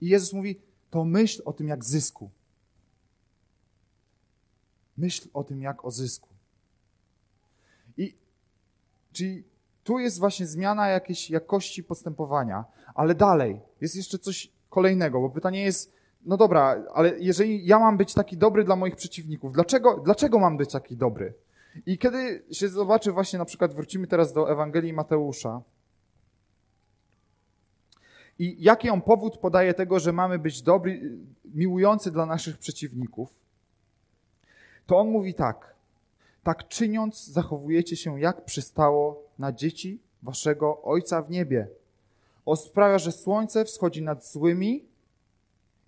I 0.00 0.08
Jezus 0.08 0.32
mówi, 0.32 0.60
to 0.90 1.04
myśl 1.04 1.42
o 1.44 1.52
tym 1.52 1.68
jak 1.68 1.84
zysku. 1.84 2.30
Myśl 4.96 5.28
o 5.34 5.44
tym 5.44 5.62
jak 5.62 5.84
o 5.84 5.90
zysku. 5.90 6.28
I 7.96 8.16
czyli 9.12 9.44
tu 9.84 9.98
jest 9.98 10.18
właśnie 10.18 10.46
zmiana 10.46 10.88
jakiejś 10.88 11.30
jakości 11.30 11.84
postępowania, 11.84 12.64
ale 12.94 13.14
dalej 13.14 13.60
jest 13.80 13.96
jeszcze 13.96 14.18
coś 14.18 14.50
kolejnego, 14.70 15.20
bo 15.20 15.30
pytanie 15.30 15.64
jest, 15.64 15.92
no 16.24 16.36
dobra, 16.36 16.84
ale 16.94 17.18
jeżeli 17.18 17.66
ja 17.66 17.78
mam 17.78 17.96
być 17.96 18.14
taki 18.14 18.36
dobry 18.36 18.64
dla 18.64 18.76
moich 18.76 18.96
przeciwników, 18.96 19.52
dlaczego, 19.52 20.00
dlaczego 20.04 20.38
mam 20.38 20.56
być 20.56 20.72
taki 20.72 20.96
dobry? 20.96 21.34
I 21.86 21.98
kiedy 21.98 22.44
się 22.52 22.68
zobaczy 22.68 23.12
właśnie, 23.12 23.38
na 23.38 23.44
przykład 23.44 23.74
wrócimy 23.74 24.06
teraz 24.06 24.32
do 24.32 24.52
Ewangelii 24.52 24.92
Mateusza, 24.92 25.62
i 28.40 28.56
jaki 28.58 28.90
on 28.90 29.02
powód 29.02 29.38
podaje 29.38 29.74
tego, 29.74 29.98
że 29.98 30.12
mamy 30.12 30.38
być 30.38 30.62
dobry, 30.62 31.18
miłujący 31.54 32.10
dla 32.10 32.26
naszych 32.26 32.58
przeciwników? 32.58 33.30
To 34.86 34.98
on 34.98 35.10
mówi 35.10 35.34
tak. 35.34 35.74
Tak 36.42 36.68
czyniąc, 36.68 37.24
zachowujecie 37.24 37.96
się 37.96 38.20
jak 38.20 38.44
przystało 38.44 39.22
na 39.38 39.52
dzieci 39.52 39.98
waszego 40.22 40.82
Ojca 40.82 41.22
w 41.22 41.30
niebie. 41.30 41.68
On 42.46 42.56
sprawia, 42.56 42.98
że 42.98 43.12
słońce 43.12 43.64
wschodzi 43.64 44.02
nad 44.02 44.26
złymi 44.26 44.84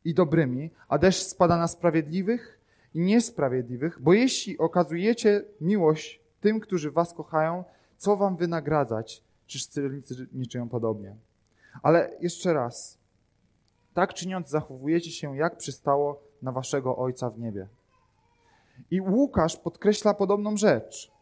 i 0.05 0.15
dobrymi, 0.15 0.71
a 0.89 0.99
deszcz 0.99 1.23
spada 1.23 1.57
na 1.57 1.69
sprawiedliwych 1.69 2.61
i 2.95 3.01
niesprawiedliwych, 3.01 4.03
bo 4.03 4.13
jeśli 4.13 4.59
okazujecie 4.59 5.45
miłość 5.61 6.21
tym, 6.41 6.61
którzy 6.61 6.91
was 6.91 7.15
kochają, 7.15 7.65
co 7.97 8.17
wam 8.17 8.37
wynagradzać? 8.37 9.23
Czyż 9.47 9.67
celnicy 9.67 10.27
nie 10.33 10.67
podobnie? 10.71 11.17
Ale 11.83 12.17
jeszcze 12.21 12.53
raz. 12.53 12.99
Tak 13.95 14.15
czyniąc, 14.15 14.49
zachowujecie 14.49 15.11
się 15.11 15.37
jak 15.37 15.57
przystało 15.57 16.23
na 16.43 16.53
waszego 16.53 16.97
Ojca 16.97 17.31
w 17.31 17.39
niebie. 17.39 17.69
I 18.91 19.01
Łukasz 19.01 19.57
podkreśla 19.57 20.15
podobną 20.15 20.57
rzecz. 20.57 21.13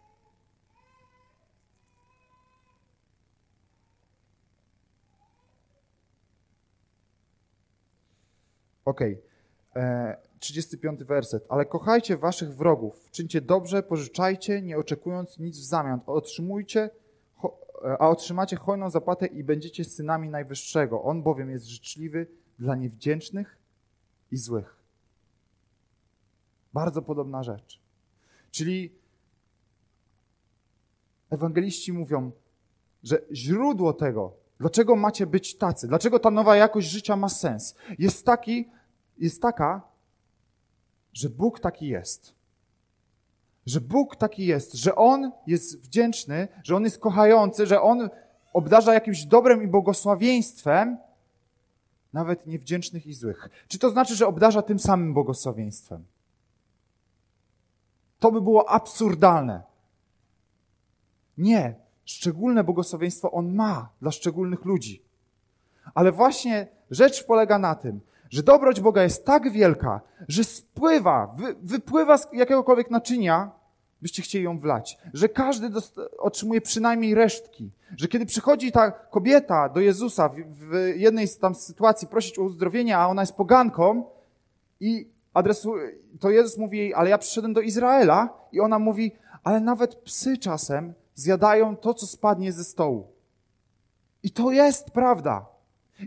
Okej. 8.85 9.23
Okay. 9.71 10.31
35 10.39 11.05
werset. 11.05 11.47
Ale 11.49 11.67
kochajcie 11.67 12.17
waszych 12.17 12.57
wrogów, 12.57 13.11
czyńcie 13.11 13.41
dobrze, 13.41 13.83
pożyczajcie, 13.83 14.63
nie 14.63 14.79
oczekując 14.79 15.39
nic 15.39 15.59
w 15.59 15.65
zamian. 15.65 16.01
Otrzymujcie 16.07 16.91
a 17.99 18.09
otrzymacie 18.09 18.57
hojną 18.57 18.91
zapłatę 18.91 19.27
i 19.27 19.45
będziecie 19.45 19.85
synami 19.85 20.29
Najwyższego. 20.29 21.03
On 21.03 21.23
bowiem 21.23 21.51
jest 21.51 21.67
życzliwy 21.67 22.27
dla 22.59 22.75
niewdzięcznych 22.77 23.59
i 24.31 24.37
złych. 24.37 24.77
Bardzo 26.73 27.03
podobna 27.03 27.43
rzecz. 27.43 27.81
Czyli 28.51 28.93
ewangeliści 31.31 31.93
mówią, 31.93 32.33
że 33.03 33.23
źródło 33.33 33.93
tego, 33.93 34.33
dlaczego 34.59 34.97
macie 34.97 35.27
być 35.27 35.57
tacy, 35.57 35.89
dlaczego 35.89 36.19
ta 36.19 36.31
nowa 36.31 36.57
jakość 36.57 36.89
życia 36.89 37.17
ma 37.17 37.29
sens, 37.29 37.75
jest, 37.99 38.27
taki, 38.27 38.69
jest 39.19 39.43
taka, 39.43 39.83
że 41.13 41.31
Bóg 41.31 41.61
taki 41.61 41.87
jest 41.87 42.40
że 43.71 43.81
Bóg 43.81 44.17
taki 44.17 44.47
jest, 44.47 44.75
że 44.75 44.95
On 44.95 45.33
jest 45.47 45.81
wdzięczny, 45.81 46.49
że 46.65 46.77
On 46.77 46.85
jest 46.85 46.99
kochający, 46.99 47.67
że 47.67 47.83
On 47.83 48.11
obdarza 48.53 48.95
jakimś 48.95 49.25
dobrem 49.25 49.63
i 49.63 49.67
błogosławieństwem, 49.67 50.99
nawet 52.13 52.47
niewdzięcznych 52.47 53.07
i 53.07 53.15
złych. 53.15 53.49
Czy 53.69 53.79
to 53.79 53.91
znaczy, 53.91 54.15
że 54.15 54.27
obdarza 54.27 54.63
tym 54.63 54.79
samym 54.79 55.15
błogosławieństwem? 55.15 56.05
To 58.19 58.33
by 58.33 58.41
było 58.41 58.71
absurdalne. 58.71 59.63
Nie. 61.39 61.75
Szczególne 62.05 62.65
błogosławieństwo 62.65 63.33
On 63.33 63.55
ma 63.55 63.89
dla 64.03 64.11
szczególnych 64.11 64.65
ludzi. 64.65 65.03
Ale 65.95 66.13
właśnie 66.13 66.67
rzecz 66.91 67.27
polega 67.27 67.59
na 67.59 67.75
tym, 67.75 68.01
że 68.31 68.43
dobroć 68.43 68.81
Boga 68.81 69.03
jest 69.03 69.25
tak 69.25 69.53
wielka, 69.53 70.01
że 70.29 70.45
spływa, 70.45 71.35
wy, 71.37 71.55
wypływa 71.63 72.19
z 72.19 72.33
jakiegokolwiek 72.33 72.91
naczynia, 72.91 73.60
byście 74.03 74.23
chcieli 74.23 74.45
ją 74.45 74.59
wlać. 74.59 74.99
Że 75.13 75.29
każdy 75.29 75.71
otrzymuje 76.19 76.61
przynajmniej 76.61 77.15
resztki. 77.15 77.71
Że 77.97 78.09
kiedy 78.09 78.27
przychodzi 78.27 78.73
ta 78.73 78.91
kobieta 78.91 79.69
do 79.69 79.81
Jezusa 79.81 80.29
w, 80.29 80.35
w 80.35 80.93
jednej 80.97 81.29
z 81.29 81.39
tam 81.39 81.55
sytuacji 81.55 82.09
prosić 82.09 82.39
o 82.39 82.43
uzdrowienie, 82.43 82.99
a 82.99 83.09
ona 83.09 83.23
jest 83.23 83.37
poganką 83.37 84.05
i 84.81 85.09
adresuje, 85.35 85.91
to 86.21 86.31
Jezus 86.31 86.59
mówi 86.59 86.79
jej, 86.79 86.95
ale 86.95 87.11
ja 87.11 87.19
przyszedłem 87.19 87.53
do 87.53 87.61
Izraela 87.61 88.29
i 88.53 88.61
ona 88.61 88.79
mówi, 88.79 89.13
ale 89.45 89.61
nawet 89.61 89.95
psy 89.95 90.39
czasem 90.39 90.95
zjadają 91.15 91.77
to, 91.77 91.95
co 91.95 92.07
spadnie 92.07 92.53
ze 92.53 92.65
stołu. 92.65 93.07
I 94.23 94.31
to 94.31 94.53
jest 94.53 94.91
prawda. 94.91 95.47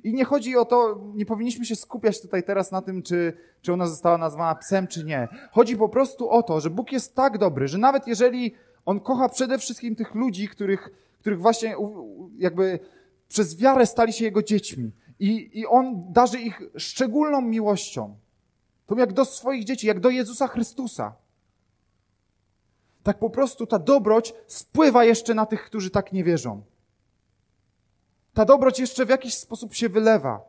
I 0.03 0.13
nie 0.13 0.25
chodzi 0.25 0.58
o 0.58 0.65
to, 0.65 1.01
nie 1.15 1.25
powinniśmy 1.25 1.65
się 1.65 1.75
skupiać 1.75 2.21
tutaj 2.21 2.43
teraz 2.43 2.71
na 2.71 2.82
tym, 2.82 3.03
czy, 3.03 3.38
czy 3.62 3.73
ona 3.73 3.88
została 3.88 4.17
nazwana 4.17 4.56
psem, 4.56 4.88
czy 4.88 5.03
nie. 5.03 5.27
Chodzi 5.51 5.77
po 5.77 5.89
prostu 5.89 6.29
o 6.29 6.43
to, 6.43 6.60
że 6.60 6.69
Bóg 6.69 6.91
jest 6.91 7.15
tak 7.15 7.38
dobry, 7.38 7.67
że 7.67 7.77
nawet 7.77 8.08
jeżeli 8.08 8.56
On 8.86 8.99
kocha 8.99 9.29
przede 9.29 9.58
wszystkim 9.58 9.95
tych 9.95 10.15
ludzi, 10.15 10.47
których, 10.47 10.89
których 11.19 11.41
właśnie 11.41 11.75
jakby 12.38 12.79
przez 13.27 13.58
wiarę 13.58 13.86
stali 13.86 14.13
się 14.13 14.25
Jego 14.25 14.43
dziećmi. 14.43 14.91
I, 15.19 15.60
I 15.60 15.65
On 15.65 16.13
darzy 16.13 16.39
ich 16.39 16.62
szczególną 16.77 17.41
miłością. 17.41 18.15
To 18.86 18.95
jak 18.99 19.13
do 19.13 19.25
swoich 19.25 19.63
dzieci, 19.63 19.88
jak 19.88 19.99
do 19.99 20.10
Jezusa 20.10 20.47
Chrystusa. 20.47 21.15
Tak 23.03 23.19
po 23.19 23.29
prostu 23.29 23.67
ta 23.67 23.79
dobroć 23.79 24.34
spływa 24.47 25.03
jeszcze 25.06 25.34
na 25.34 25.45
tych, 25.45 25.65
którzy 25.65 25.89
tak 25.89 26.13
nie 26.13 26.23
wierzą. 26.23 26.62
Ta 28.34 28.46
dobroć 28.46 28.80
jeszcze 28.80 29.06
w 29.06 29.10
jakiś 29.10 29.38
sposób 29.38 29.74
się 29.74 29.89
wylewa 29.89 30.41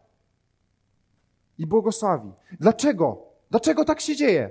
i 1.58 1.66
błogosławi. 1.66 2.32
Dlaczego? 2.60 3.22
Dlaczego 3.50 3.84
tak 3.84 4.00
się 4.00 4.16
dzieje? 4.16 4.50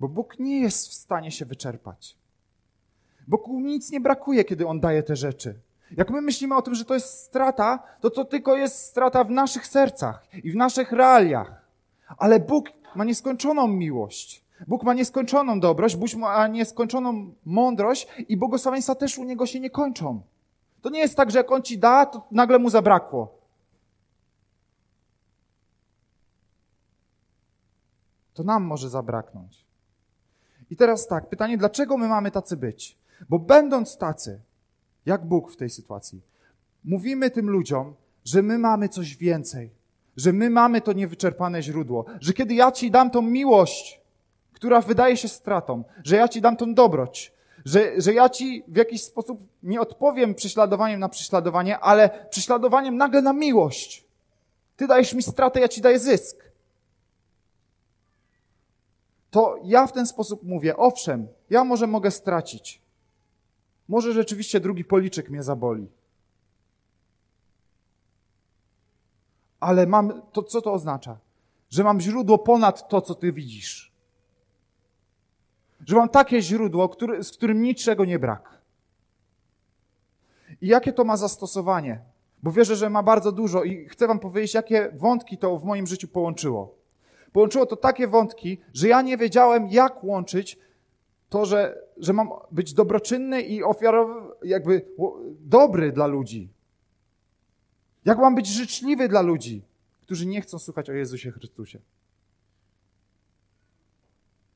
Bo 0.00 0.08
Bóg 0.08 0.38
nie 0.38 0.60
jest 0.60 0.88
w 0.88 0.94
stanie 0.94 1.30
się 1.30 1.44
wyczerpać. 1.44 2.16
Bogu 3.26 3.60
nic 3.60 3.90
nie 3.90 4.00
brakuje, 4.00 4.44
kiedy 4.44 4.66
On 4.66 4.80
daje 4.80 5.02
te 5.02 5.16
rzeczy. 5.16 5.60
Jak 5.90 6.10
my 6.10 6.20
myślimy 6.20 6.56
o 6.56 6.62
tym, 6.62 6.74
że 6.74 6.84
to 6.84 6.94
jest 6.94 7.20
strata, 7.20 7.82
to 8.00 8.10
to 8.10 8.24
tylko 8.24 8.56
jest 8.56 8.84
strata 8.84 9.24
w 9.24 9.30
naszych 9.30 9.66
sercach 9.66 10.26
i 10.44 10.50
w 10.50 10.56
naszych 10.56 10.92
realiach. 10.92 11.66
Ale 12.18 12.40
Bóg 12.40 12.68
ma 12.94 13.04
nieskończoną 13.04 13.68
miłość. 13.68 14.45
Bóg 14.66 14.82
ma 14.82 14.94
nieskończoną 14.94 15.60
dobroć, 15.60 15.96
Bóg 15.96 16.14
ma 16.14 16.46
nieskończoną 16.46 17.34
mądrość 17.44 18.06
i 18.28 18.36
błogosławieństwa 18.36 18.94
też 18.94 19.18
u 19.18 19.24
Niego 19.24 19.46
się 19.46 19.60
nie 19.60 19.70
kończą. 19.70 20.22
To 20.82 20.90
nie 20.90 20.98
jest 20.98 21.16
tak, 21.16 21.30
że 21.30 21.38
jak 21.38 21.52
On 21.52 21.62
ci 21.62 21.78
da, 21.78 22.06
to 22.06 22.26
nagle 22.30 22.58
mu 22.58 22.70
zabrakło. 22.70 23.38
To 28.34 28.42
nam 28.42 28.64
może 28.64 28.90
zabraknąć. 28.90 29.64
I 30.70 30.76
teraz 30.76 31.06
tak, 31.06 31.28
pytanie, 31.28 31.58
dlaczego 31.58 31.96
my 31.96 32.08
mamy 32.08 32.30
tacy 32.30 32.56
być? 32.56 32.98
Bo 33.28 33.38
będąc 33.38 33.96
tacy, 33.96 34.40
jak 35.06 35.24
Bóg 35.24 35.52
w 35.52 35.56
tej 35.56 35.70
sytuacji, 35.70 36.20
mówimy 36.84 37.30
tym 37.30 37.50
ludziom, 37.50 37.94
że 38.24 38.42
my 38.42 38.58
mamy 38.58 38.88
coś 38.88 39.16
więcej, 39.16 39.70
że 40.16 40.32
my 40.32 40.50
mamy 40.50 40.80
to 40.80 40.92
niewyczerpane 40.92 41.62
źródło, 41.62 42.04
że 42.20 42.32
kiedy 42.32 42.54
ja 42.54 42.72
ci 42.72 42.90
dam 42.90 43.10
tą 43.10 43.22
miłość, 43.22 44.00
która 44.56 44.80
wydaje 44.80 45.16
się 45.16 45.28
stratą, 45.28 45.84
że 46.04 46.16
ja 46.16 46.28
ci 46.28 46.40
dam 46.40 46.56
tą 46.56 46.74
dobroć, 46.74 47.32
że, 47.64 48.00
że 48.00 48.14
ja 48.14 48.28
ci 48.28 48.64
w 48.68 48.76
jakiś 48.76 49.02
sposób 49.02 49.40
nie 49.62 49.80
odpowiem 49.80 50.34
prześladowaniem 50.34 51.00
na 51.00 51.08
prześladowanie, 51.08 51.78
ale 51.78 52.26
prześladowaniem 52.30 52.96
nagle 52.96 53.22
na 53.22 53.32
miłość. 53.32 54.04
Ty 54.76 54.86
dajesz 54.86 55.14
mi 55.14 55.22
stratę, 55.22 55.60
ja 55.60 55.68
ci 55.68 55.80
daję 55.80 55.98
zysk. 55.98 56.50
To 59.30 59.56
ja 59.64 59.86
w 59.86 59.92
ten 59.92 60.06
sposób 60.06 60.42
mówię, 60.42 60.76
owszem, 60.76 61.28
ja 61.50 61.64
może 61.64 61.86
mogę 61.86 62.10
stracić, 62.10 62.82
może 63.88 64.12
rzeczywiście 64.12 64.60
drugi 64.60 64.84
policzek 64.84 65.30
mnie 65.30 65.42
zaboli. 65.42 65.88
Ale 69.60 69.86
mam, 69.86 70.22
to 70.32 70.42
co 70.42 70.62
to 70.62 70.72
oznacza? 70.72 71.18
Że 71.70 71.84
mam 71.84 72.00
źródło 72.00 72.38
ponad 72.38 72.88
to, 72.88 73.00
co 73.00 73.14
ty 73.14 73.32
widzisz. 73.32 73.95
Że 75.86 75.96
mam 75.96 76.08
takie 76.08 76.42
źródło, 76.42 76.88
który, 76.88 77.24
z 77.24 77.32
którym 77.32 77.62
niczego 77.62 78.04
nie 78.04 78.18
brak. 78.18 78.58
I 80.60 80.66
jakie 80.66 80.92
to 80.92 81.04
ma 81.04 81.16
zastosowanie? 81.16 82.00
Bo 82.42 82.52
wierzę, 82.52 82.76
że 82.76 82.90
ma 82.90 83.02
bardzo 83.02 83.32
dużo 83.32 83.64
i 83.64 83.88
chcę 83.88 84.06
wam 84.06 84.18
powiedzieć, 84.18 84.54
jakie 84.54 84.90
wątki 84.94 85.38
to 85.38 85.58
w 85.58 85.64
moim 85.64 85.86
życiu 85.86 86.08
połączyło. 86.08 86.74
Połączyło 87.32 87.66
to 87.66 87.76
takie 87.76 88.08
wątki, 88.08 88.58
że 88.74 88.88
ja 88.88 89.02
nie 89.02 89.16
wiedziałem, 89.16 89.68
jak 89.68 90.04
łączyć 90.04 90.58
to, 91.28 91.46
że, 91.46 91.78
że 91.96 92.12
mam 92.12 92.30
być 92.50 92.74
dobroczynny 92.74 93.42
i 93.42 93.62
ofiarowy, 93.62 94.20
jakby 94.44 94.86
dobry 95.40 95.92
dla 95.92 96.06
ludzi. 96.06 96.48
Jak 98.04 98.18
mam 98.18 98.34
być 98.34 98.46
życzliwy 98.46 99.08
dla 99.08 99.22
ludzi, 99.22 99.62
którzy 100.02 100.26
nie 100.26 100.40
chcą 100.40 100.58
słuchać 100.58 100.90
o 100.90 100.92
Jezusie 100.92 101.30
Chrystusie. 101.30 101.78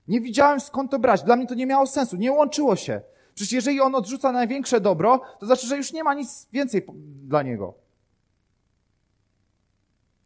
Nie 0.08 0.20
widziałem 0.20 0.60
skąd 0.60 0.90
to 0.90 0.98
brać. 0.98 1.22
Dla 1.22 1.36
mnie 1.36 1.46
to 1.46 1.54
nie 1.54 1.66
miało 1.66 1.86
sensu, 1.86 2.16
nie 2.16 2.32
łączyło 2.32 2.76
się. 2.76 3.00
Przecież 3.34 3.52
jeżeli 3.52 3.80
on 3.80 3.94
odrzuca 3.94 4.32
największe 4.32 4.80
dobro, 4.80 5.20
to 5.40 5.46
znaczy, 5.46 5.66
że 5.66 5.76
już 5.76 5.92
nie 5.92 6.04
ma 6.04 6.14
nic 6.14 6.48
więcej 6.52 6.86
dla 7.22 7.42
niego. 7.42 7.74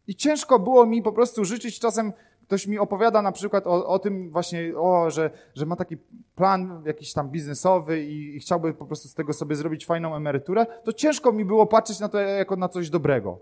I 0.07 0.15
ciężko 0.15 0.59
było 0.59 0.85
mi 0.85 1.01
po 1.01 1.11
prostu 1.11 1.45
życzyć 1.45 1.79
czasem 1.79 2.13
ktoś 2.47 2.67
mi 2.67 2.79
opowiada 2.79 3.21
na 3.21 3.31
przykład 3.31 3.67
o, 3.67 3.87
o 3.87 3.99
tym 3.99 4.31
właśnie, 4.31 4.73
o, 4.77 5.11
że, 5.11 5.31
że 5.55 5.65
ma 5.65 5.75
taki 5.75 5.97
plan 6.35 6.83
jakiś 6.85 7.13
tam 7.13 7.29
biznesowy 7.29 8.03
i, 8.03 8.35
i 8.35 8.39
chciałby 8.39 8.73
po 8.73 8.85
prostu 8.85 9.07
z 9.07 9.13
tego 9.13 9.33
sobie 9.33 9.55
zrobić 9.55 9.85
fajną 9.85 10.15
emeryturę, 10.15 10.65
to 10.83 10.93
ciężko 10.93 11.31
mi 11.31 11.45
było 11.45 11.65
patrzeć 11.65 11.99
na 11.99 12.09
to 12.09 12.19
jako 12.19 12.55
na 12.55 12.69
coś 12.69 12.89
dobrego. 12.89 13.39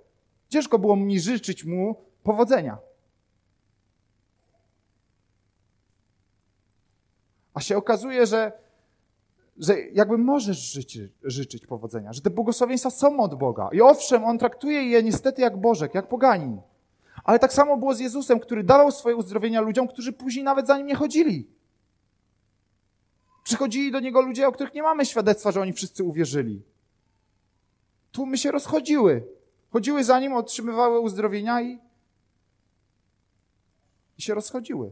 Ciężko 0.49 0.79
było 0.79 0.95
mi 0.95 1.19
życzyć 1.19 1.65
mu 1.65 1.95
powodzenia. 2.23 2.77
A 7.53 7.61
się 7.61 7.77
okazuje, 7.77 8.25
że, 8.25 8.51
że 9.57 9.79
jakby 9.81 10.17
możesz 10.17 10.79
życzyć 11.23 11.67
powodzenia, 11.67 12.13
że 12.13 12.21
te 12.21 12.29
błogosławieństwa 12.29 12.89
są 12.89 13.19
od 13.19 13.35
Boga. 13.35 13.69
I 13.71 13.81
owszem, 13.81 14.23
On 14.23 14.37
traktuje 14.37 14.83
je 14.83 15.03
niestety 15.03 15.41
jak 15.41 15.61
Bożek, 15.61 15.93
jak 15.93 16.07
poganin. 16.07 16.61
Ale 17.23 17.39
tak 17.39 17.53
samo 17.53 17.77
było 17.77 17.95
z 17.95 17.99
Jezusem, 17.99 18.39
który 18.39 18.63
dawał 18.63 18.91
swoje 18.91 19.15
uzdrowienia 19.15 19.61
ludziom, 19.61 19.87
którzy 19.87 20.13
później 20.13 20.43
nawet 20.43 20.67
za 20.67 20.77
nim 20.77 20.87
nie 20.87 20.95
chodzili. 20.95 21.47
Przychodzili 23.43 23.91
do 23.91 23.99
niego 23.99 24.21
ludzie, 24.21 24.47
o 24.47 24.51
których 24.51 24.73
nie 24.73 24.83
mamy 24.83 25.05
świadectwa, 25.05 25.51
że 25.51 25.61
oni 25.61 25.73
wszyscy 25.73 26.03
uwierzyli. 26.03 26.61
Tłumy 28.11 28.37
się 28.37 28.51
rozchodziły. 28.51 29.27
Chodziły 29.71 30.03
za 30.03 30.19
nim, 30.19 30.33
otrzymywały 30.33 30.99
uzdrowienia 30.99 31.61
i, 31.61 31.79
i 34.17 34.21
się 34.21 34.33
rozchodziły. 34.33 34.91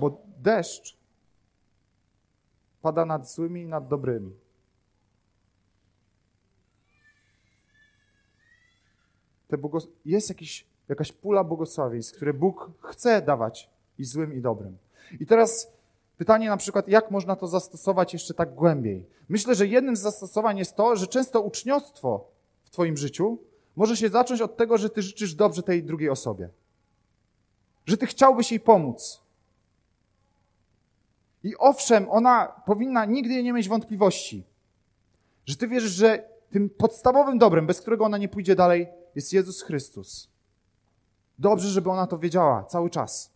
Bo 0.00 0.22
deszcz 0.38 0.96
pada 2.82 3.04
nad 3.04 3.30
złymi 3.30 3.62
i 3.62 3.66
nad 3.66 3.88
dobrymi. 3.88 4.32
błogos... 9.56 9.88
jest 10.04 10.28
jakiś, 10.28 10.66
jakaś 10.88 11.12
pula 11.12 11.44
błogosławieństw, 11.44 12.16
które 12.16 12.34
Bóg 12.34 12.70
chce 12.82 13.22
dawać 13.22 13.70
i 13.98 14.04
złym, 14.04 14.34
i 14.34 14.40
dobrym. 14.40 14.78
I 15.20 15.26
teraz 15.26 15.72
pytanie 16.18 16.48
na 16.48 16.56
przykład, 16.56 16.88
jak 16.88 17.10
można 17.10 17.36
to 17.36 17.46
zastosować 17.46 18.12
jeszcze 18.12 18.34
tak 18.34 18.54
głębiej? 18.54 19.06
Myślę, 19.28 19.54
że 19.54 19.66
jednym 19.66 19.96
z 19.96 20.00
zastosowań 20.00 20.58
jest 20.58 20.76
to, 20.76 20.96
że 20.96 21.06
często 21.06 21.40
uczniostwo 21.40 22.24
w 22.64 22.70
Twoim 22.70 22.96
życiu 22.96 23.38
może 23.76 23.96
się 23.96 24.08
zacząć 24.08 24.40
od 24.40 24.56
tego, 24.56 24.78
że 24.78 24.90
Ty 24.90 25.02
życzysz 25.02 25.34
dobrze 25.34 25.62
tej 25.62 25.84
drugiej 25.84 26.10
osobie. 26.10 26.48
Że 27.86 27.96
Ty 27.96 28.06
chciałbyś 28.06 28.50
jej 28.50 28.60
pomóc. 28.60 29.27
I 31.48 31.56
owszem, 31.58 32.06
ona 32.10 32.62
powinna 32.66 33.04
nigdy 33.04 33.42
nie 33.42 33.52
mieć 33.52 33.68
wątpliwości, 33.68 34.44
że 35.46 35.56
Ty 35.56 35.68
wierzysz, 35.68 35.92
że 35.92 36.28
tym 36.50 36.70
podstawowym 36.70 37.38
dobrem, 37.38 37.66
bez 37.66 37.80
którego 37.80 38.04
ona 38.04 38.18
nie 38.18 38.28
pójdzie 38.28 38.54
dalej, 38.54 38.88
jest 39.14 39.32
Jezus 39.32 39.62
Chrystus. 39.62 40.28
Dobrze, 41.38 41.68
żeby 41.68 41.90
ona 41.90 42.06
to 42.06 42.18
wiedziała 42.18 42.64
cały 42.64 42.90
czas. 42.90 43.30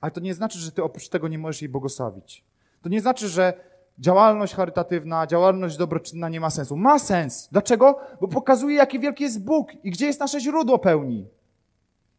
Ale 0.00 0.10
to 0.10 0.20
nie 0.20 0.34
znaczy, 0.34 0.58
że 0.58 0.72
ty 0.72 0.82
oprócz 0.82 1.08
tego 1.08 1.28
nie 1.28 1.38
możesz 1.38 1.62
jej 1.62 1.68
błogosławić. 1.68 2.44
To 2.82 2.88
nie 2.88 3.00
znaczy, 3.00 3.28
że 3.28 3.54
działalność 3.98 4.54
charytatywna, 4.54 5.26
działalność 5.26 5.76
dobroczynna 5.76 6.28
nie 6.28 6.40
ma 6.40 6.50
sensu. 6.50 6.76
Ma 6.76 6.98
sens. 6.98 7.48
Dlaczego? 7.52 8.00
Bo 8.20 8.28
pokazuje, 8.28 8.76
jaki 8.76 9.00
wielki 9.00 9.24
jest 9.24 9.44
Bóg 9.44 9.68
i 9.84 9.90
gdzie 9.90 10.06
jest 10.06 10.20
nasze 10.20 10.40
źródło 10.40 10.78
pełni. 10.78 11.28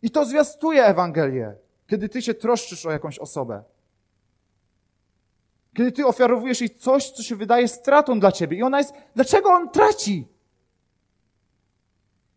I 0.02 0.12
to 0.12 0.26
zwiastuje 0.26 0.86
Ewangelię, 0.86 1.56
kiedy 1.88 2.10
ty 2.10 2.22
się 2.22 2.34
troszczysz 2.34 2.86
o 2.86 2.92
jakąś 2.92 3.20
osobę. 3.20 3.64
Kiedy 5.74 5.92
ty 5.92 6.08
ofiarowujesz 6.08 6.62
jej 6.62 6.70
coś, 6.70 7.12
co 7.12 7.24
się 7.24 7.36
wydaje 7.36 7.68
stratą 7.68 8.20
dla 8.20 8.32
ciebie. 8.32 8.58
I 8.58 8.64
ona 8.64 8.78
jest, 8.78 8.94
dlaczego 9.16 9.50
on 9.50 9.70
traci? 9.70 10.28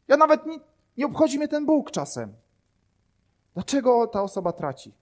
Ja 0.09 0.17
nawet 0.17 0.47
nie, 0.47 0.59
nie 0.97 1.07
obchodzi 1.07 1.39
mnie 1.39 1.49
ten 1.49 1.67
Bóg 1.67 1.91
czasem. 1.91 2.35
Dlaczego 3.55 4.07
ta 4.07 4.23
osoba 4.23 4.53
traci? 4.53 4.93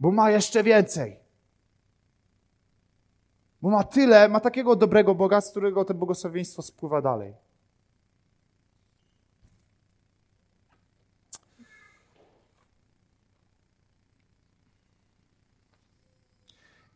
Bo 0.00 0.10
ma 0.10 0.30
jeszcze 0.30 0.62
więcej. 0.62 1.16
Bo 3.62 3.70
ma 3.70 3.84
tyle, 3.84 4.28
ma 4.28 4.40
takiego 4.40 4.76
dobrego 4.76 5.14
Boga, 5.14 5.40
z 5.40 5.50
którego 5.50 5.84
to 5.84 5.94
błogosławieństwo 5.94 6.62
spływa 6.62 7.02
dalej. 7.02 7.34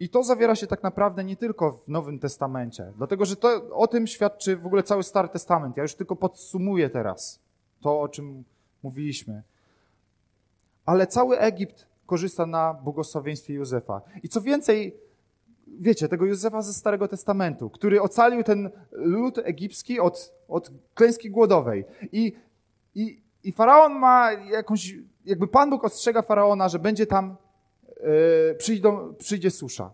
I 0.00 0.08
to 0.08 0.22
zawiera 0.22 0.54
się 0.54 0.66
tak 0.66 0.82
naprawdę 0.82 1.24
nie 1.24 1.36
tylko 1.36 1.72
w 1.72 1.88
Nowym 1.88 2.18
Testamencie, 2.18 2.92
dlatego 2.96 3.24
że 3.24 3.36
to, 3.36 3.76
o 3.76 3.86
tym 3.86 4.06
świadczy 4.06 4.56
w 4.56 4.66
ogóle 4.66 4.82
cały 4.82 5.02
Stary 5.02 5.28
Testament. 5.28 5.76
Ja 5.76 5.82
już 5.82 5.94
tylko 5.94 6.16
podsumuję 6.16 6.90
teraz 6.90 7.40
to, 7.80 8.00
o 8.00 8.08
czym 8.08 8.44
mówiliśmy. 8.82 9.42
ale 10.86 11.06
cały 11.06 11.38
Egipt 11.38 11.86
korzysta 12.06 12.46
na 12.46 12.74
błogosławieństwie 12.74 13.54
Józefa. 13.54 14.00
I 14.22 14.28
co 14.28 14.40
więcej, 14.40 14.96
wiecie, 15.66 16.08
tego 16.08 16.24
Józefa 16.24 16.62
ze 16.62 16.72
Starego 16.72 17.08
Testamentu, 17.08 17.70
który 17.70 18.02
ocalił 18.02 18.42
ten 18.42 18.70
lud 18.92 19.38
egipski 19.38 20.00
od, 20.00 20.32
od 20.48 20.70
klęski 20.94 21.30
głodowej. 21.30 21.84
I, 22.12 22.32
i, 22.94 23.22
I 23.44 23.52
faraon 23.52 23.92
ma 23.92 24.32
jakąś, 24.32 24.94
jakby 25.24 25.48
Pan 25.48 25.70
Bóg 25.70 25.84
ostrzega 25.84 26.22
faraona, 26.22 26.68
że 26.68 26.78
będzie 26.78 27.06
tam, 27.06 27.36
przyjdą, 28.58 29.14
przyjdzie 29.14 29.50
susza. 29.50 29.92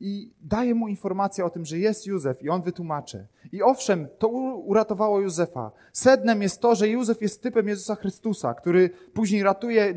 I 0.00 0.30
daje 0.40 0.74
mu 0.74 0.88
informację 0.88 1.44
o 1.44 1.50
tym, 1.50 1.64
że 1.64 1.78
jest 1.78 2.06
Józef 2.06 2.42
i 2.42 2.48
on 2.48 2.62
wytłumaczy. 2.62 3.26
I 3.52 3.62
owszem, 3.62 4.08
to 4.18 4.28
uratowało 4.28 5.20
Józefa. 5.20 5.70
Sednem 5.92 6.42
jest 6.42 6.60
to, 6.60 6.74
że 6.74 6.88
Józef 6.88 7.22
jest 7.22 7.42
typem 7.42 7.68
Jezusa 7.68 7.94
Chrystusa, 7.94 8.54
który 8.54 8.90
później 9.14 9.42
ratuje 9.42 9.84
y, 9.88 9.94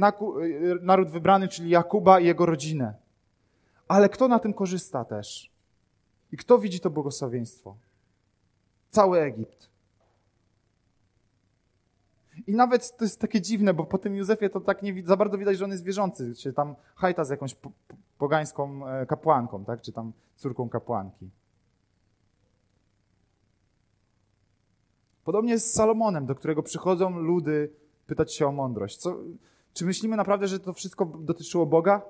naród 0.81 1.09
wybrany, 1.09 1.47
czyli 1.47 1.69
Jakuba 1.69 2.19
i 2.19 2.25
jego 2.25 2.45
rodzinę. 2.45 2.93
Ale 3.87 4.09
kto 4.09 4.27
na 4.27 4.39
tym 4.39 4.53
korzysta 4.53 5.05
też? 5.05 5.51
I 6.31 6.37
kto 6.37 6.59
widzi 6.59 6.79
to 6.79 6.89
błogosławieństwo? 6.89 7.75
Cały 8.89 9.19
Egipt. 9.19 9.69
I 12.47 12.55
nawet 12.55 12.97
to 12.97 13.05
jest 13.05 13.21
takie 13.21 13.41
dziwne, 13.41 13.73
bo 13.73 13.85
po 13.85 13.97
tym 13.97 14.15
Józefie 14.15 14.49
to 14.49 14.59
tak 14.59 14.83
nie 14.83 15.03
za 15.03 15.17
bardzo 15.17 15.37
widać, 15.37 15.57
że 15.57 15.65
on 15.65 15.71
jest 15.71 15.83
wierzący, 15.83 16.35
czy 16.35 16.53
tam 16.53 16.75
hajta 16.95 17.25
z 17.25 17.29
jakąś 17.29 17.55
pogańską 18.17 18.87
e, 18.87 19.05
kapłanką, 19.05 19.65
tak? 19.65 19.81
czy 19.81 19.91
tam 19.91 20.13
córką 20.35 20.69
kapłanki. 20.69 21.29
Podobnie 25.23 25.51
jest 25.51 25.71
z 25.71 25.73
Salomonem, 25.73 26.25
do 26.25 26.35
którego 26.35 26.63
przychodzą 26.63 27.19
ludy 27.19 27.73
pytać 28.07 28.35
się 28.35 28.47
o 28.47 28.51
mądrość. 28.51 28.97
Co, 28.97 29.17
czy 29.73 29.85
myślimy 29.85 30.17
naprawdę, 30.17 30.47
że 30.47 30.59
to 30.59 30.73
wszystko 30.73 31.05
dotyczyło 31.05 31.65
Boga? 31.65 32.01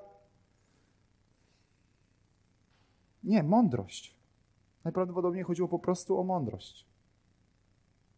Nie, 3.24 3.42
mądrość. 3.42 4.14
Najprawdopodobniej 4.84 5.44
chodziło 5.44 5.68
po 5.68 5.78
prostu 5.78 6.20
o 6.20 6.24
mądrość. 6.24 6.86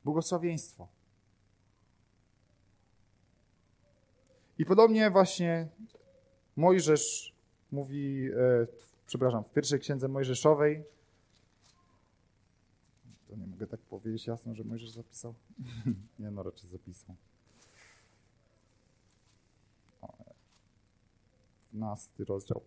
Błogosławieństwo. 0.05 0.89
I 4.61 4.65
podobnie 4.65 5.11
właśnie 5.11 5.69
Mojżesz 6.57 7.35
mówi, 7.73 8.29
e, 8.31 8.67
przepraszam, 9.07 9.45
w 9.45 9.51
pierwszej 9.51 9.81
księdze 9.81 10.09
Mojżeszowej, 10.09 10.85
to 13.29 13.37
nie 13.37 13.47
mogę 13.47 13.67
tak 13.67 13.81
powiedzieć 13.81 14.27
jasno, 14.27 14.55
że 14.55 14.65
Mojżesz 14.65 14.91
zapisał. 14.91 15.35
nie 16.19 16.31
no, 16.31 16.43
raczej 16.43 16.71
zapisał. 16.71 17.17
15 21.73 22.25
rozdział. 22.25 22.61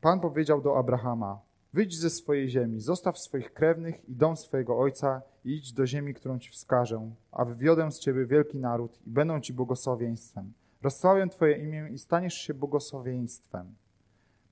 Pan 0.00 0.20
powiedział 0.20 0.62
do 0.62 0.78
Abrahama: 0.78 1.40
Wyjdź 1.72 1.98
ze 1.98 2.10
swojej 2.10 2.48
ziemi, 2.48 2.80
zostaw 2.80 3.18
swoich 3.18 3.52
krewnych 3.52 4.08
i 4.08 4.14
dom 4.14 4.36
swojego 4.36 4.78
ojca 4.78 5.22
i 5.44 5.56
idź 5.56 5.72
do 5.72 5.86
ziemi, 5.86 6.14
którą 6.14 6.38
ci 6.38 6.50
wskażę, 6.50 7.10
a 7.32 7.44
wywiodę 7.44 7.92
z 7.92 7.98
ciebie 7.98 8.26
wielki 8.26 8.58
naród 8.58 8.98
i 9.06 9.10
będą 9.10 9.40
ci 9.40 9.52
błogosławieństwem. 9.52 10.52
Rozsławię 10.82 11.28
twoje 11.28 11.56
imię 11.56 11.88
i 11.92 11.98
staniesz 11.98 12.34
się 12.34 12.54
błogosławieństwem. 12.54 13.74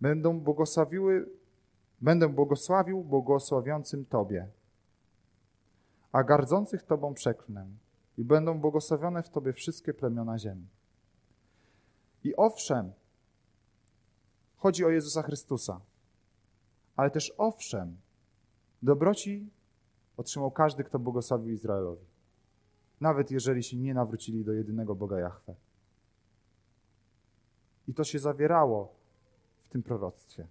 Będą 0.00 0.40
błogosławiły, 0.40 1.28
będę 2.00 2.28
błogosławił 2.28 3.04
błogosławiącym 3.04 4.04
tobie, 4.04 4.48
a 6.12 6.24
gardzących 6.24 6.82
tobą 6.82 7.14
przeklnę 7.14 7.66
i 8.18 8.24
będą 8.24 8.60
błogosławione 8.60 9.22
w 9.22 9.28
tobie 9.28 9.52
wszystkie 9.52 9.94
plemiona 9.94 10.38
ziemi. 10.38 10.66
I 12.24 12.36
owszem, 12.36 12.92
chodzi 14.56 14.84
o 14.84 14.88
Jezusa 14.88 15.22
Chrystusa 15.22 15.80
ale 16.98 17.10
też 17.10 17.34
owszem, 17.38 17.96
dobroci 18.82 19.50
otrzymał 20.16 20.50
każdy, 20.50 20.84
kto 20.84 20.98
błogosławił 20.98 21.54
Izraelowi. 21.54 22.06
Nawet 23.00 23.30
jeżeli 23.30 23.62
się 23.62 23.76
nie 23.76 23.94
nawrócili 23.94 24.44
do 24.44 24.52
jedynego 24.52 24.94
Boga 24.94 25.18
Jahwe. 25.18 25.54
I 27.88 27.94
to 27.94 28.04
się 28.04 28.18
zawierało 28.18 28.94
w 29.60 29.68
tym 29.68 29.82
proroctwie, 29.82 30.46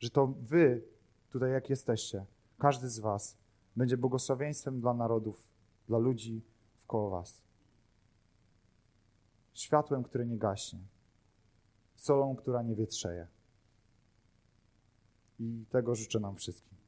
że 0.00 0.10
to 0.10 0.26
wy, 0.26 0.82
tutaj 1.30 1.52
jak 1.52 1.70
jesteście, 1.70 2.24
każdy 2.58 2.88
z 2.88 2.98
was 2.98 3.36
będzie 3.76 3.96
błogosławieństwem 3.96 4.80
dla 4.80 4.94
narodów, 4.94 5.48
dla 5.88 5.98
ludzi 5.98 6.42
wkoło 6.84 7.10
was. 7.10 7.42
Światłem, 9.54 10.02
które 10.02 10.26
nie 10.26 10.38
gaśnie, 10.38 10.80
solą, 11.96 12.36
która 12.36 12.62
nie 12.62 12.74
wietrzeje. 12.74 13.26
I 15.42 15.66
tego 15.70 15.94
życzę 15.94 16.20
nam 16.20 16.36
wszystkim. 16.36 16.78